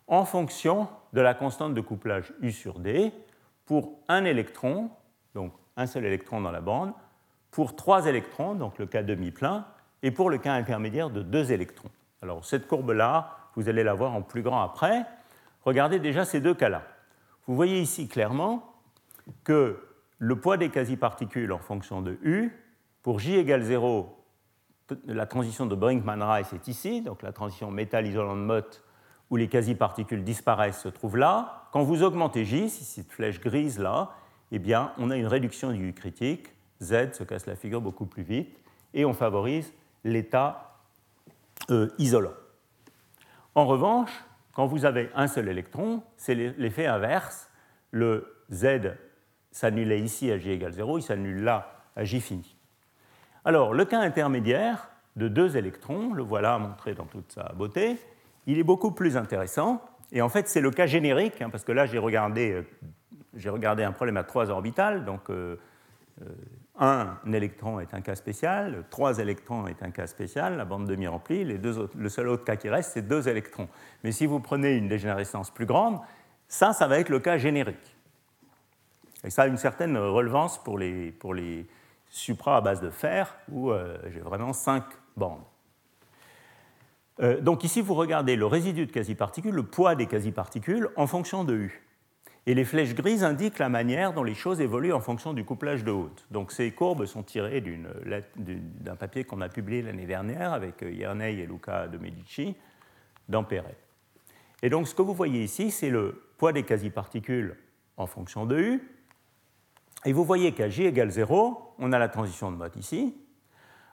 [0.08, 3.12] en fonction de la constante de couplage U sur D
[3.66, 4.90] pour un électron,
[5.34, 6.94] donc un seul électron dans la bande,
[7.54, 9.66] pour trois électrons, donc le cas demi-plein,
[10.02, 11.90] et pour le cas intermédiaire de deux électrons.
[12.22, 15.06] Alors cette courbe-là, vous allez la voir en plus grand après.
[15.64, 16.84] regardez déjà ces deux cas-là.
[17.48, 18.74] Vous voyez ici clairement
[19.44, 19.80] que
[20.18, 22.52] le poids des quasi-particules en fonction de U,
[23.04, 24.18] pour J égale 0,
[25.06, 28.84] la transition de Brinkman-Rice est ici, donc la transition métal isolant de Mott
[29.30, 31.68] où les quasi-particules disparaissent se trouve là.
[31.72, 34.12] Quand vous augmentez J, si cette flèche grise là,
[34.52, 36.50] eh bien, on a une réduction du U critique.
[36.84, 38.60] Z se casse la figure beaucoup plus vite
[38.94, 39.74] et on favorise
[40.04, 40.78] l'état
[41.72, 42.34] euh, isolant.
[43.56, 44.12] En revanche,
[44.54, 47.50] quand vous avez un seul électron, c'est l'effet inverse.
[47.92, 48.94] Le Z
[49.52, 52.56] s'annulait ici à J égale 0, il s'annule là à J fini.
[53.46, 57.98] Alors, le cas intermédiaire de deux électrons, le voilà montré dans toute sa beauté,
[58.48, 59.82] il est beaucoup plus intéressant.
[60.12, 63.84] Et en fait, c'est le cas générique, hein, parce que là, j'ai regardé, euh, regardé,
[63.84, 65.06] un problème à trois orbitales.
[65.06, 65.58] Donc, euh,
[66.80, 71.44] un électron est un cas spécial, trois électrons est un cas spécial, la bande demi-remplie.
[71.44, 73.70] le seul autre cas qui reste, c'est deux électrons.
[74.04, 76.00] Mais si vous prenez une dégénérescence plus grande,
[76.48, 77.96] ça, ça va être le cas générique.
[79.24, 81.68] Et ça a une certaine relevance pour les, pour les
[82.10, 83.72] supras à base de fer, où
[84.12, 84.84] j'ai vraiment cinq
[85.16, 85.44] bandes.
[87.20, 91.44] Euh, donc ici, vous regardez le résidu de quasi-particules, le poids des quasi-particules en fonction
[91.44, 91.84] de U.
[92.46, 95.86] Et les flèches grises indiquent la manière dont les choses évoluent en fonction du couplage
[95.86, 96.26] de haute.
[96.30, 101.46] Donc ces courbes sont tirées d'un papier qu'on a publié l'année dernière avec Yerney et
[101.46, 102.56] Luca de Medici
[103.30, 103.46] dans.
[104.62, 107.56] Et donc ce que vous voyez ici, c'est le poids des quasi-particules
[107.96, 108.90] en fonction de U.
[110.06, 113.16] Et vous voyez qu'à J égale 0, on a la transition de mode ici.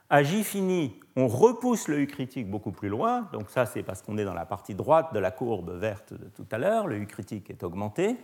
[0.09, 4.01] À J fini, on repousse le U critique beaucoup plus loin, donc ça c'est parce
[4.01, 6.97] qu'on est dans la partie droite de la courbe verte de tout à l'heure, le
[6.97, 8.17] U critique est augmenté.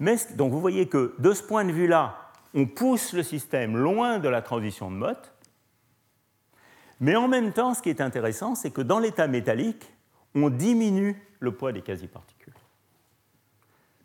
[0.00, 2.16] Donc vous voyez que de ce point de vue-là,
[2.54, 5.32] on pousse le système loin de la transition de Mott,
[7.00, 9.92] mais en même temps, ce qui est intéressant, c'est que dans l'état métallique,
[10.34, 12.54] on diminue le poids des quasi-particules.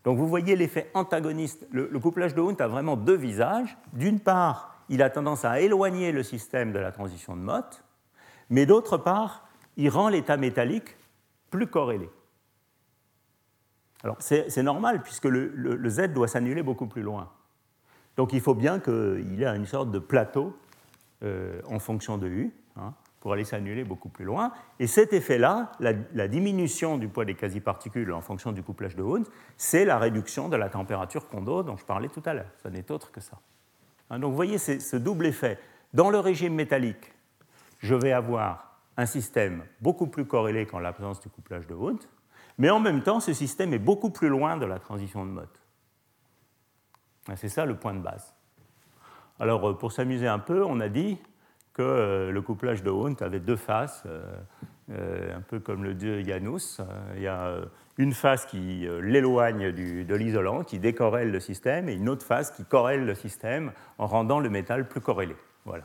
[0.04, 1.66] Donc vous voyez l'effet antagoniste.
[1.70, 3.76] Le, le couplage de Hund a vraiment deux visages.
[3.92, 7.84] D'une part, il a tendance à éloigner le système de la transition de Mott,
[8.48, 10.96] mais d'autre part, il rend l'état métallique
[11.50, 12.10] plus corrélé.
[14.02, 17.30] Alors c'est normal puisque le, Z doit s'annuler beaucoup plus loin.
[18.16, 20.56] Donc il faut bien qu'il ait une sorte de plateau
[21.22, 24.52] euh, en fonction de U hein, pour aller s'annuler beaucoup plus loin.
[24.78, 29.26] Et cet effet-là, la, diminution du poids des quasi-particules en fonction du couplage de Hund,
[29.58, 32.50] c'est la réduction de la température Kondo dont je parlais tout à l'heure.
[32.62, 33.38] Ce n'est autre que ça.
[34.08, 35.58] Hein, donc vous voyez ce double effet.
[35.92, 37.12] Dans le régime métallique,
[37.80, 38.69] je vais avoir
[39.00, 42.00] un système beaucoup plus corrélé qu'en l'absence du couplage de Hund,
[42.58, 45.60] mais en même temps, ce système est beaucoup plus loin de la transition de Mott.
[47.28, 48.34] Hein, c'est ça le point de base.
[49.38, 51.16] Alors, euh, pour s'amuser un peu, on a dit
[51.72, 54.04] que euh, le couplage de Hund avait deux faces,
[54.90, 56.82] euh, un peu comme le dieu Janus.
[57.16, 57.54] Il y a
[57.96, 62.64] une phase qui l'éloigne de l'isolant, qui décorrèle le système, et une autre phase qui
[62.64, 65.36] corrèle le système en rendant le métal plus corrélé.
[65.64, 65.84] Voilà.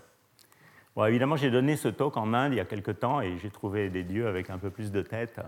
[0.96, 3.50] Bon, évidemment, j'ai donné ce talk en Inde il y a quelque temps et j'ai
[3.50, 5.41] trouvé des dieux avec un peu plus de tête.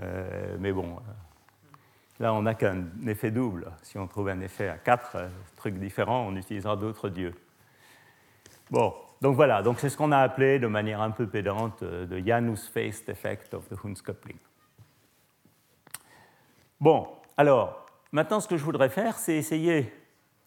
[0.00, 1.72] Euh, mais bon, euh,
[2.20, 3.70] là, on n'a qu'un effet double.
[3.82, 5.18] Si on trouve un effet à quatre
[5.56, 7.34] trucs différents, on utilisera d'autres dieux.
[8.70, 12.26] Bon, donc voilà, donc c'est ce qu'on a appelé de manière un peu pédante the
[12.26, 14.38] Janus-faced effect of the Hund's coupling.
[16.80, 19.92] Bon, alors, maintenant ce que je voudrais faire, c'est essayer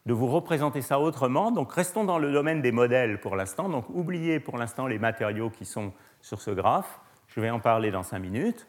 [0.06, 1.52] de vous représenter ça autrement.
[1.52, 3.70] Donc restons dans le domaine des modèles pour l'instant.
[3.70, 7.00] Donc oubliez pour l'instant les matériaux qui sont sur ce graphe.
[7.28, 8.68] Je vais en parler dans cinq minutes.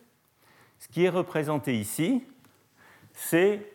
[0.79, 2.25] Ce qui est représenté ici,
[3.13, 3.67] c'est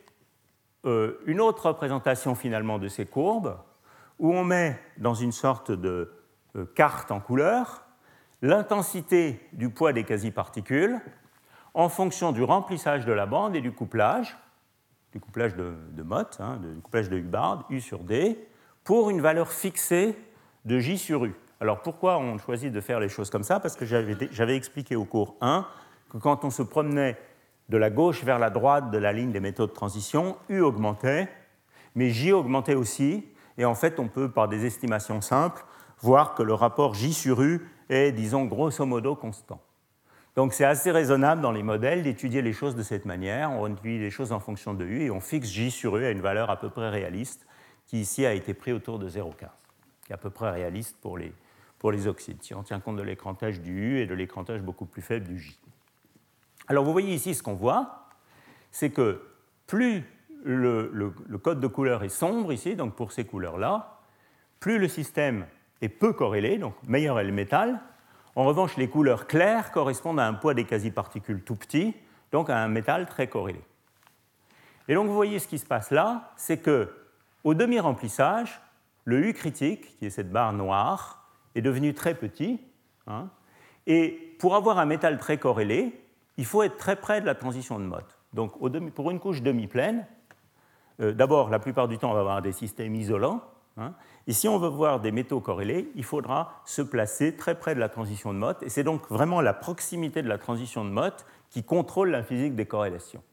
[0.85, 3.57] euh, une autre représentation finalement de ces courbes,
[4.19, 6.11] où on met dans une sorte de
[6.55, 7.83] euh, carte en couleur
[8.41, 10.99] l'intensité du poids des quasi-particules
[11.73, 14.37] en fonction du remplissage de la bande et du couplage,
[15.19, 18.37] couplage de, Mott, hein, du couplage de Hubbard, U sur D,
[18.83, 20.17] pour une valeur fixée
[20.65, 21.33] de J sur U.
[21.59, 23.59] Alors pourquoi on choisit de faire les choses comme ça?
[23.59, 25.65] Parce que j'avais expliqué au cours 1
[26.09, 27.17] que quand on se promenait
[27.69, 31.27] de la gauche vers la droite de la ligne des méthodes de transition, U augmentait,
[31.95, 35.65] mais J augmentait aussi, et en fait on peut, par des estimations simples,
[35.99, 39.59] voir que le rapport J sur U est, disons, grosso modo constant.
[40.37, 43.51] Donc c'est assez raisonnable dans les modèles d'étudier les choses de cette manière.
[43.51, 46.11] On étudie les choses en fonction de U et on fixe J sur U à
[46.11, 47.47] une valeur à peu près réaliste,
[47.87, 49.47] qui ici a été pris autour de 0,15,
[50.05, 51.33] qui est à peu près réaliste pour les,
[51.79, 54.85] pour les oxydes, si on tient compte de l'écrantage du U et de l'écrantage beaucoup
[54.85, 55.59] plus faible du J.
[56.67, 58.07] Alors vous voyez ici ce qu'on voit,
[58.69, 59.23] c'est que
[59.65, 60.03] plus
[60.43, 64.01] le, le, code de couleur est sombre ici, donc pour ces couleurs-là,
[64.59, 65.47] plus le système
[65.81, 67.81] est peu corrélé, donc meilleur est le métal,
[68.37, 71.95] en revanche, les couleurs claires correspondent à un poids des quasi-particules tout petit,
[72.31, 73.59] donc un métal très corrélé.
[74.87, 76.93] Et donc vous voyez ce qui se passe là, c'est que
[77.43, 78.61] au demi-remplissage,
[79.05, 82.61] le U critique, qui est cette barre noire, est devenu très petit.
[83.07, 83.29] Hein,
[83.87, 85.99] et pour avoir un métal très corrélé,
[86.37, 88.19] il faut être très près de la transition de Mott.
[88.33, 88.53] Donc
[88.93, 90.05] pour une couche demi-pleine,
[90.99, 93.41] euh, d'abord, la plupart du temps, on va avoir des systèmes isolants.
[93.77, 93.93] Hein,
[94.25, 97.79] et si on veut voir des métaux corrélés, il faudra se placer très près de
[97.79, 98.61] la transition de Mott.
[98.63, 102.55] Et c'est donc vraiment la proximité de la transition de Mott qui contrôle la physique
[102.55, 103.23] des corrélations.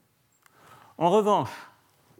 [0.97, 1.51] En revanche,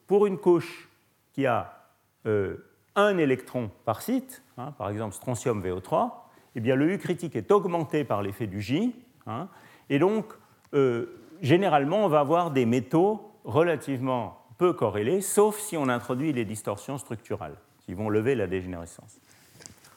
[0.07, 0.89] pour une couche
[1.34, 1.88] qui a
[2.26, 2.57] euh,
[2.95, 6.11] un électron par site, hein, par exemple strontium VO3,
[6.55, 8.95] eh bien, le U critique est augmenté par l'effet du J.
[9.28, 9.49] Hein,
[9.89, 10.34] et donc,
[10.73, 16.45] euh, généralement, on va avoir des métaux relativement peu corrélés, sauf si on introduit les
[16.45, 19.20] distorsions structurales qui vont lever la dégénérescence.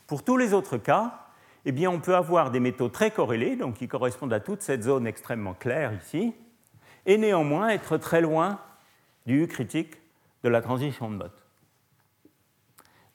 [0.07, 1.27] Pour tous les autres cas,
[1.65, 4.83] eh bien, on peut avoir des métaux très corrélés, donc qui correspondent à toute cette
[4.83, 6.35] zone extrêmement claire ici,
[7.07, 8.61] et néanmoins être très loin
[9.27, 9.97] du U critique
[10.45, 11.45] de la transition de Mott.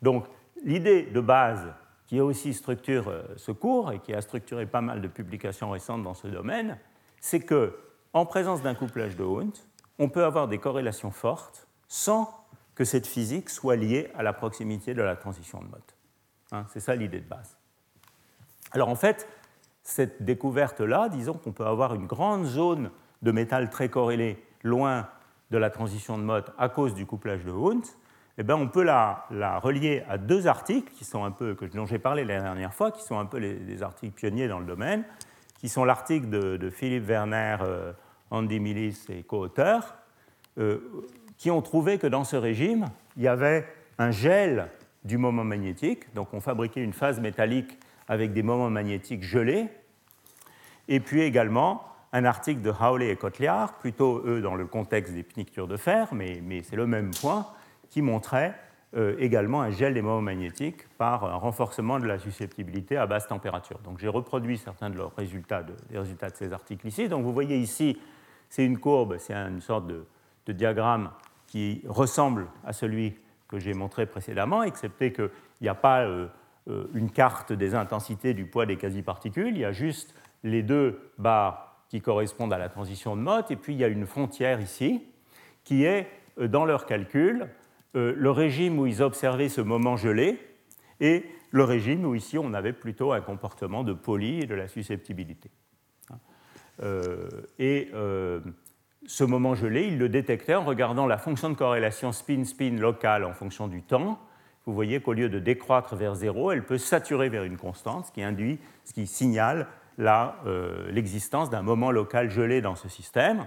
[0.01, 0.25] Donc,
[0.63, 1.73] l'idée de base
[2.07, 6.03] qui aussi structure euh, ce cours et qui a structuré pas mal de publications récentes
[6.03, 6.77] dans ce domaine,
[7.19, 7.79] c'est que,
[8.11, 9.57] en présence d'un couplage de Hund,
[9.97, 12.42] on peut avoir des corrélations fortes sans
[12.75, 15.95] que cette physique soit liée à la proximité de la transition de Mott.
[16.51, 17.57] Hein, c'est ça l'idée de base.
[18.71, 19.27] Alors en fait,
[19.83, 22.89] cette découverte-là, disons qu'on peut avoir une grande zone
[23.21, 25.09] de métal très corrélé loin
[25.51, 27.85] de la transition de Mott à cause du couplage de Hund,
[28.37, 29.27] eh bien, on peut la,
[29.61, 33.03] relier à deux articles qui sont un peu, dont j'ai parlé la dernière fois, qui
[33.03, 35.03] sont un peu les, articles pionniers dans le domaine,
[35.59, 37.93] qui sont l'article de, Philippe Werner, euh,
[38.31, 39.95] Andy Millis et co-auteurs,
[40.57, 40.79] euh,
[41.43, 42.85] qui ont trouvé que dans ce régime,
[43.17, 43.67] il y avait
[43.97, 44.69] un gel
[45.03, 47.77] du moment magnétique, donc on fabriquait une phase métallique
[48.07, 49.67] avec des moments magnétiques gelés,
[50.87, 51.83] et puis également
[52.13, 56.13] un article de Howley et Kotliar, plutôt eux dans le contexte des pnictures de fer,
[56.13, 57.45] mais, c'est le même point,
[57.89, 58.55] qui montrait
[58.95, 63.27] euh, également un gel des moments magnétiques par un renforcement de la susceptibilité à basse
[63.27, 63.79] température.
[63.79, 67.09] Donc j'ai reproduit certains de leurs résultats, de, des résultats de ces articles ici.
[67.09, 67.99] Donc vous voyez ici,
[68.47, 70.05] c'est une courbe, c'est une sorte de,
[70.47, 71.09] diagramme
[71.53, 73.13] qui ressemble à celui
[73.47, 75.29] que j'ai montré précédemment, excepté qu'il
[75.61, 76.25] n'y a pas euh,
[76.67, 81.11] euh, une carte des intensités du poids des quasi-particules, il y a juste les deux
[81.19, 84.61] barres qui correspondent à la transition de Mott, et puis il y a une frontière
[84.61, 85.03] ici
[85.63, 86.07] qui est,
[86.39, 87.47] dans leur calcul,
[87.95, 90.39] euh, le régime où ils observaient ce moment gelé
[91.01, 94.67] et le régime où ici on avait plutôt un comportement de poly et de la
[94.67, 95.51] susceptibilité.
[96.81, 97.29] Euh,
[97.59, 98.39] et euh,
[99.05, 103.33] ce moment gelé, ils le détectaient en regardant la fonction de corrélation spin-spin locale en
[103.33, 104.19] fonction du temps.
[104.65, 108.11] Vous voyez qu'au lieu de décroître vers zéro, elle peut saturer vers une constante, ce
[108.11, 113.45] qui induit, ce qui signale l'existence d'un moment local gelé dans ce système.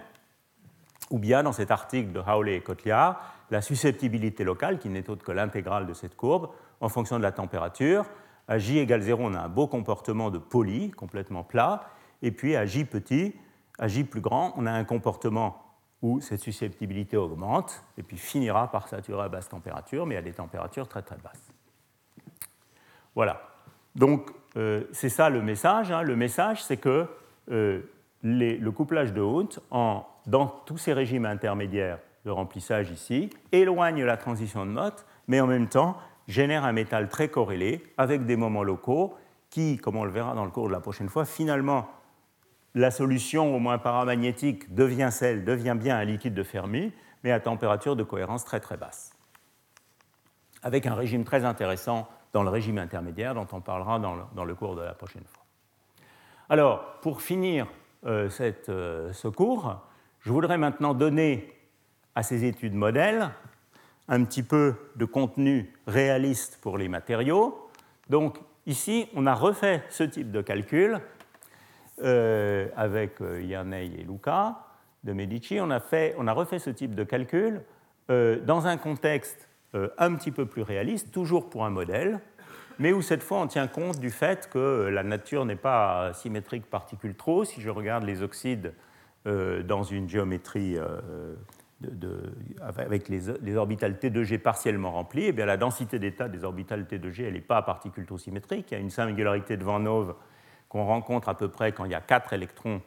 [1.10, 5.24] Ou bien dans cet article de Howley et Kotliar, la susceptibilité locale, qui n'est autre
[5.24, 6.50] que l'intégrale de cette courbe,
[6.80, 8.04] en fonction de la température.
[8.48, 11.84] À j égale 0, on a un beau comportement de poly, complètement plat.
[12.22, 13.34] Et puis à j petit,
[13.78, 15.62] à j plus grand, on a un comportement
[16.02, 20.32] où cette susceptibilité augmente et puis finira par saturer à basse température, mais à des
[20.32, 21.52] températures très très basses.
[23.14, 23.40] Voilà.
[23.94, 25.90] Donc euh, c'est ça le message.
[25.90, 26.02] Hein.
[26.02, 27.06] Le message, c'est que
[27.50, 27.80] euh,
[28.22, 29.60] le couplage de Hund,
[30.26, 35.46] dans tous ces régimes intermédiaires de remplissage ici, éloigne la transition de Mott, mais en
[35.46, 35.96] même temps
[36.26, 39.14] génère un métal très corrélé avec des moments locaux
[39.48, 41.88] qui, comme on le verra dans le cours de la prochaine fois, finalement,
[42.76, 46.92] la solution au moins paramagnétique devient celle, devient bien un liquide de Fermi,
[47.24, 49.14] mais à température de cohérence très très basse.
[50.62, 54.76] Avec un régime très intéressant dans le régime intermédiaire dont on parlera dans le, cours
[54.76, 55.42] de la prochaine fois.
[56.50, 57.66] Alors, pour finir
[58.04, 59.80] euh, cette, euh, ce cours,
[60.20, 61.50] je voudrais maintenant donner
[62.14, 63.30] à ces études modèles
[64.08, 67.70] un petit peu de contenu réaliste pour les matériaux.
[68.10, 71.00] Donc ici, on a refait ce type de calcul
[72.02, 74.58] euh, avec euh, et Luca
[75.02, 75.58] de Medici.
[75.62, 77.62] On a, fait, refait ce type de calcul
[78.10, 79.48] euh, dans un contexte
[79.98, 82.20] un petit peu plus réaliste, toujours pour un modèle,
[82.78, 86.64] mais où cette fois on tient compte du fait que la nature n'est pas symétrique
[86.64, 87.44] particule trop.
[87.44, 88.72] Si je regarde les oxydes
[89.26, 90.78] dans une géométrie
[92.62, 97.34] avec les, orbitales T2G partiellement remplies, eh bien la densité d'état des orbitales T2G elle
[97.34, 98.70] n'est pas particule tout symétrique.
[98.70, 100.14] Il y a une singularité de Van Hove
[100.76, 102.82] qu'on rencontre à peu près quand il y a quatre électrons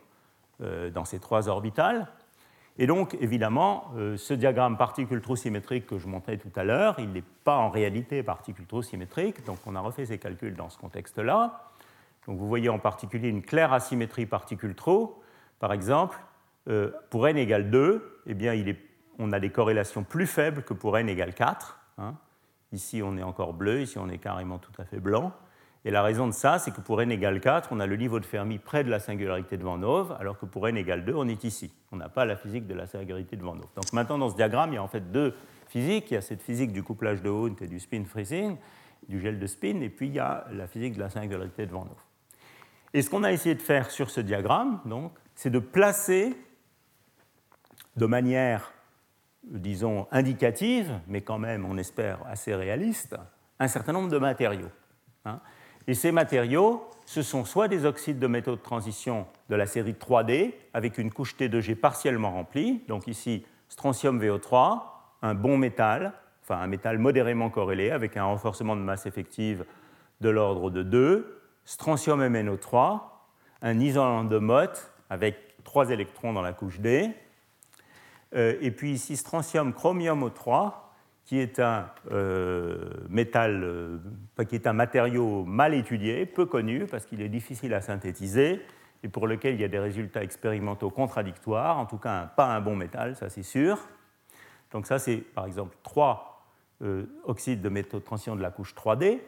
[0.62, 2.08] euh, dans ces trois orbitales.
[2.78, 6.96] Et donc, évidemment, euh, ce diagramme particule trop symétrique que je montrais tout à l'heure,
[7.00, 9.44] il n'est pas en réalité particule trop symétrique.
[9.46, 11.64] Donc, on a refait ces calculs dans ce contexte-là.
[12.28, 15.22] Donc, vous voyez en particulier une claire asymétrie particule trop.
[15.60, 16.20] Par exemple,
[16.70, 18.54] euh, pour n égale 2, eh bien,
[19.18, 21.80] on a des corrélations plus faibles que pour n égale 4.
[21.98, 22.16] Hein.
[22.72, 25.34] Ici, on est encore bleu, ici, on est carrément tout à fait blanc.
[25.86, 28.19] Et la raison de ça, c'est que pour n égale 4, on a le niveau
[28.19, 31.13] de Fermi près de la singularité de Van Hove, alors que pour n égale 2,
[31.13, 31.71] on est ici.
[31.91, 33.69] On n'a pas la physique de la singularité de Van Hove.
[33.75, 35.34] Donc maintenant, dans ce diagramme, il y a en fait deux
[35.67, 36.11] physiques.
[36.11, 38.57] Il y a cette physique du couplage de Hund et du spin freezing,
[39.07, 41.71] du gel de spin, et puis il y a la physique de la singularité de
[41.71, 42.03] Van Hove.
[42.93, 46.36] Et ce qu'on a essayé de faire sur ce diagramme, donc, c'est de placer
[47.95, 48.73] de manière,
[49.43, 53.15] disons, indicative, mais quand même, on espère, assez réaliste,
[53.59, 54.71] un certain nombre de matériaux.
[55.25, 55.39] Hein.
[55.90, 59.94] Et ces matériaux, ce sont soit des oxydes de métaux de transition de la série
[59.94, 64.82] 3D, avec une couche T2G partiellement remplie, donc ici strontium VO3,
[65.24, 66.14] un bon métal,
[66.44, 69.66] enfin un métal modérément corrélé, avec un renforcement de masse effective
[70.22, 73.00] de l'ordre de 2, strontium MnO3,
[73.64, 77.10] un isolant de Mott avec 3 électrons dans la couche D,
[78.36, 80.72] euh, et puis ici strontium chromium O3,
[81.30, 83.99] qui est un euh, métal, euh,
[84.47, 88.65] qui est un matériau mal étudié, peu connu, parce qu'il est difficile à synthétiser,
[89.03, 92.61] et pour lequel il y a des résultats expérimentaux contradictoires, en tout cas pas un
[92.61, 93.77] bon métal, ça c'est sûr.
[94.71, 96.47] Donc ça c'est par exemple trois
[97.25, 99.19] oxydes de métaux de transition de la couche 3D,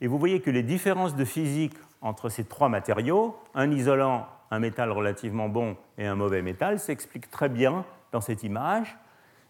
[0.00, 4.60] et vous voyez que les différences de physique entre ces trois matériaux, un isolant, un
[4.60, 8.96] métal relativement bon et un mauvais métal, s'expliquent très bien dans cette image.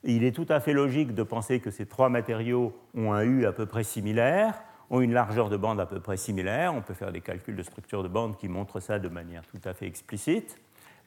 [0.05, 3.47] Il est tout à fait logique de penser que ces trois matériaux ont un U
[3.47, 6.75] à peu près similaire, ont une largeur de bande à peu près similaire.
[6.75, 9.61] On peut faire des calculs de structure de bande qui montrent ça de manière tout
[9.65, 10.59] à fait explicite.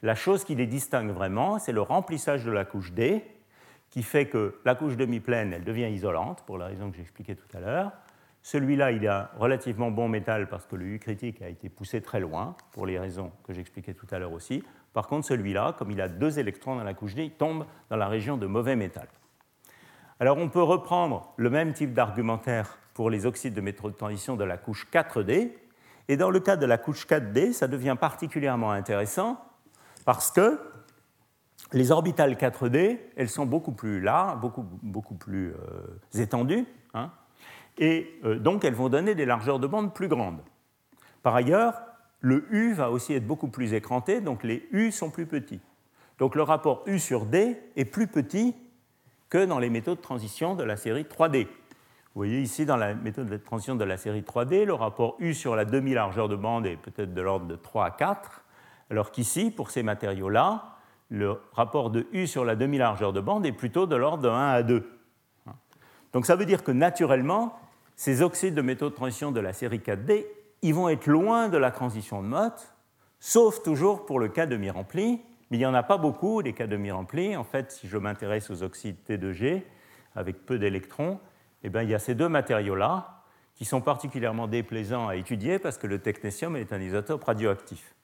[0.04, 3.24] La chose qui les distingue vraiment, c'est le remplissage de la couche D,
[3.90, 7.58] qui fait que la couche demi-pleine, elle devient isolante, pour la raison que j'expliquais tout
[7.58, 7.92] à l'heure.
[8.42, 12.20] Celui-là, il a relativement bon métal parce que le U critique a été poussé très
[12.20, 14.64] loin, pour les raisons que j'expliquais tout à l'heure aussi.
[14.94, 17.98] Par contre, celui-là, comme il a deux électrons dans la couche D, il tombe dans
[17.98, 19.08] la région de mauvais métal.
[20.20, 24.36] Alors on peut reprendre le même type d'argumentaire pour les oxydes de métaux de transition
[24.36, 25.52] de la couche 4D.
[26.08, 29.44] Et dans le cas de la couche 4D, ça devient particulièrement intéressant
[30.06, 30.60] parce que
[31.74, 37.12] les orbitales 4D, elles sont beaucoup plus larges, beaucoup, beaucoup plus euh, étendues, hein,
[37.78, 40.42] et euh, donc elles vont donner des largeurs de bande plus grandes.
[41.24, 41.82] Par ailleurs,
[42.22, 45.60] le U va aussi être beaucoup plus écranté, donc les U sont plus petits.
[46.20, 48.56] Donc le rapport U sur D est plus petit
[49.30, 51.46] que dans les métaux de transition de la série 3D.
[51.46, 55.34] Vous voyez ici dans la méthode de transition de la série 3D, le rapport U
[55.34, 58.44] sur la demi-largeur de bande est peut-être de l'ordre de 3 à 4,
[58.92, 60.76] alors qu'ici, pour ces matériaux-là,
[61.10, 64.50] le rapport de U sur la demi-largeur de bande est plutôt de l'ordre de 1
[64.50, 64.86] à 2.
[66.12, 67.58] Donc ça veut dire que naturellement,
[67.96, 70.26] ces oxydes de métaux de transition de la série 4D
[70.62, 72.74] ils vont être loin de la transition de Mott,
[73.20, 75.22] sauf toujours pour le cas de mi-rempli.
[75.50, 77.36] Mais il n'y en a pas beaucoup, des cas de mi-rempli.
[77.36, 79.64] En fait, si je m'intéresse aux oxydes T2G,
[80.16, 81.20] avec peu d'électrons,
[81.64, 83.24] eh bien, il y a ces deux matériaux-là
[83.56, 87.96] qui sont particulièrement déplaisants à étudier parce que le technétium est un isotope radioactif.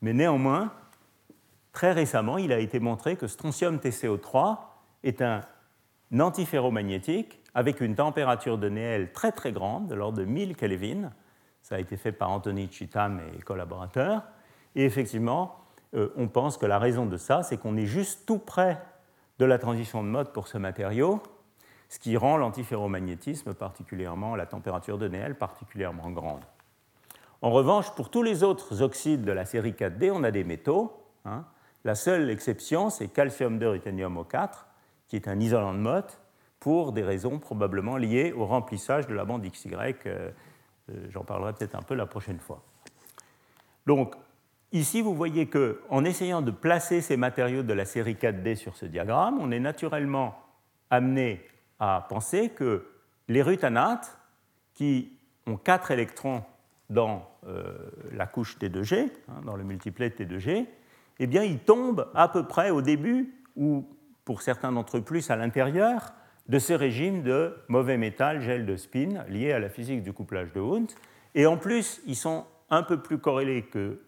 [0.00, 0.72] Mais néanmoins,
[1.72, 4.58] très récemment, il a été montré que strontium TCO3
[5.04, 5.42] est un
[6.18, 11.12] antiferromagnétique avec une température de Néel très très grande, de l'ordre de 1000 Kelvin,
[11.70, 14.24] ça a été fait par Anthony Chitam et collaborateurs.
[14.74, 15.56] Et effectivement,
[15.94, 18.82] euh, on pense que la raison de ça, c'est qu'on est juste tout près
[19.38, 21.22] de la transition de mode pour ce matériau,
[21.88, 26.42] ce qui rend l'antiferromagnétisme particulièrement, la température de Néel particulièrement grande.
[27.40, 30.92] En revanche, pour tous les autres oxydes de la série 4D, on a des métaux.
[31.24, 31.44] Hein.
[31.84, 34.66] La seule exception, c'est calcium 2 ruthénium O4,
[35.06, 36.20] qui est un isolant de Mott,
[36.58, 39.70] pour des raisons probablement liées au remplissage de la bande XY
[40.06, 40.30] euh,
[41.10, 42.62] j'en parlerai peut-être un peu la prochaine fois.
[43.86, 44.14] Donc,
[44.72, 48.86] ici, vous voyez qu'en essayant de placer ces matériaux de la série 4D sur ce
[48.86, 50.38] diagramme, on est naturellement
[50.90, 51.44] amené
[51.78, 52.86] à penser que
[53.28, 54.18] les rutanates,
[54.74, 55.12] qui
[55.46, 56.42] ont 4 électrons
[56.88, 60.66] dans euh, la couche T2G, hein, dans le multiplet T2G,
[61.18, 63.88] eh bien, ils tombent à peu près au début, ou
[64.24, 66.12] pour certains d'entre eux plus à l'intérieur,
[66.50, 70.52] de ce régime de mauvais métal, gel de spin, lié à la physique du couplage
[70.52, 70.90] de Hund.
[71.36, 74.00] Et en plus, ils sont un peu plus corrélés que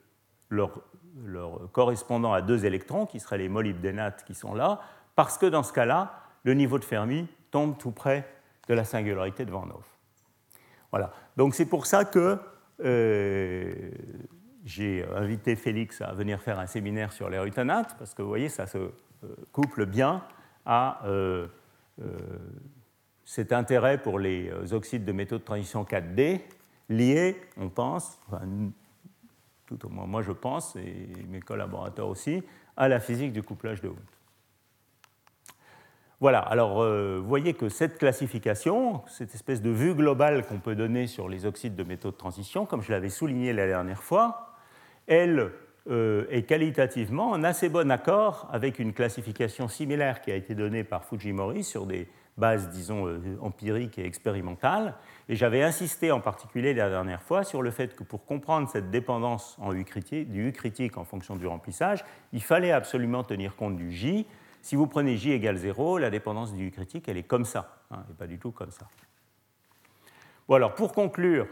[0.51, 0.82] leurs
[1.24, 4.80] leur correspondants à deux électrons, qui seraient les molybdénates qui sont là,
[5.14, 8.26] parce que dans ce cas-là, le niveau de Fermi tombe tout près
[8.66, 9.68] de la singularité de Van.
[10.90, 11.12] Voilà.
[11.36, 12.38] Donc c'est pour ça que
[12.84, 13.72] euh,
[14.64, 18.49] j'ai invité Félix à venir faire un séminaire sur les rutanates, parce que vous voyez,
[18.49, 18.90] ça se euh,
[19.53, 20.24] couple bien
[20.64, 21.47] à euh,
[23.24, 26.40] cet intérêt pour les euh, oxydes de métaux de transition 4D
[26.88, 28.20] lié, on pense,
[29.66, 32.42] tout au moins moi je pense, et mes collaborateurs aussi,
[32.76, 33.96] à la physique du couplage de Hund.
[36.20, 40.76] Voilà, alors euh, vous voyez que cette classification, cette espèce de vue globale qu'on peut
[40.76, 44.55] donner sur les oxydes de métaux de transition, comme je l'avais souligné la dernière fois,
[45.07, 45.53] elle
[45.91, 50.85] euh, est qualitativement en assez bon accord avec une classification similaire qui a été donnée
[50.85, 54.95] par Fujimori sur des bases, disons, euh, empiriques et expérimentales.
[55.28, 58.91] Et j'avais insisté en particulier la dernière fois sur le fait que pour comprendre cette
[58.91, 63.57] dépendance en U critique, du U critique en fonction du remplissage, il fallait absolument tenir
[63.57, 64.26] compte du J,
[64.62, 68.05] si vous prenez j égale 0, la dépendance du critique, elle est comme ça, hein,
[68.09, 68.87] et pas du tout comme ça.
[70.49, 71.49] Bon, alors pour conclure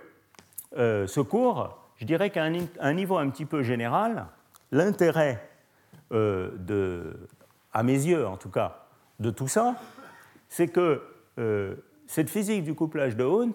[0.78, 4.26] euh, ce cours, je dirais qu'à un, niveau un petit peu général,
[4.72, 5.46] l'intérêt,
[6.12, 7.12] euh,
[7.72, 8.86] à mes yeux en tout cas,
[9.20, 9.76] de tout ça,
[10.48, 11.02] c'est que
[11.38, 11.76] euh,
[12.06, 13.54] cette physique du couplage de Hund,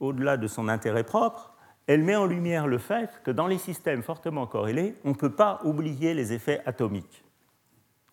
[0.00, 1.52] au-delà de son intérêt propre,
[1.86, 5.34] elle met en lumière le fait que dans les systèmes fortement corrélés, on ne peut
[5.34, 7.22] pas oublier les effets atomiques.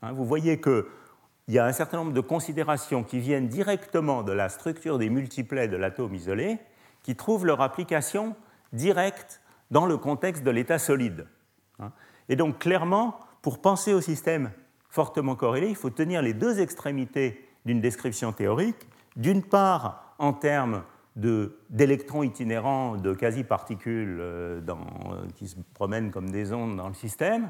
[0.01, 0.83] Hein, vous voyez qu'il
[1.47, 5.69] y a un certain nombre de considérations qui viennent directement de la structure des multiplets
[5.69, 6.59] de l'atome isolé,
[7.03, 8.35] qui trouvent leur application
[8.73, 9.41] directe
[9.71, 11.27] dans le contexte de l'état solide.
[11.79, 11.91] Hein.
[12.29, 14.51] Et donc clairement, pour penser au système
[14.89, 20.83] fortement corrélé, il faut tenir les deux extrémités d'une description théorique, d'une part en termes
[21.15, 24.61] d'électrons itinérants, de quasi-particules euh,
[25.35, 27.49] qui se promènent comme des ondes dans le système,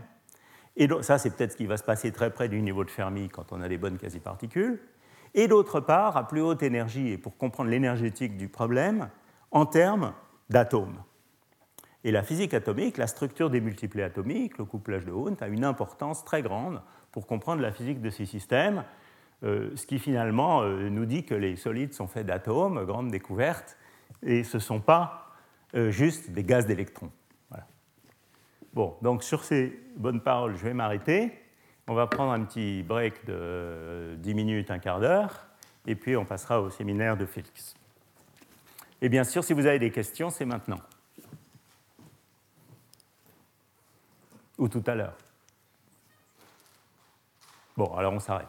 [0.77, 3.29] et ça, c'est peut-être ce qui va se passer très près du niveau de Fermi
[3.29, 4.79] quand on a les bonnes quasi-particules.
[5.33, 9.09] Et d'autre part, à plus haute énergie, et pour comprendre l'énergétique du problème,
[9.51, 10.13] en termes
[10.49, 11.03] d'atomes.
[12.03, 15.63] Et la physique atomique, la structure des multiplets atomiques, le couplage de Hund, a une
[15.63, 16.81] importance très grande
[17.11, 18.83] pour comprendre la physique de ces systèmes,
[19.43, 23.77] euh, ce qui finalement euh, nous dit que les solides sont faits d'atomes, grande découverte,
[24.23, 25.31] et ce ne sont pas
[25.75, 27.11] euh, juste des gaz d'électrons.
[28.73, 31.33] Bon, donc sur ces bonnes paroles, je vais m'arrêter.
[31.89, 35.45] On va prendre un petit break de 10 minutes, un quart d'heure,
[35.85, 37.75] et puis on passera au séminaire de Félix.
[39.01, 40.79] Et bien sûr, si vous avez des questions, c'est maintenant.
[44.61, 45.17] Ou tout à l'heure.
[47.75, 48.45] Bon, alors on s'arrête.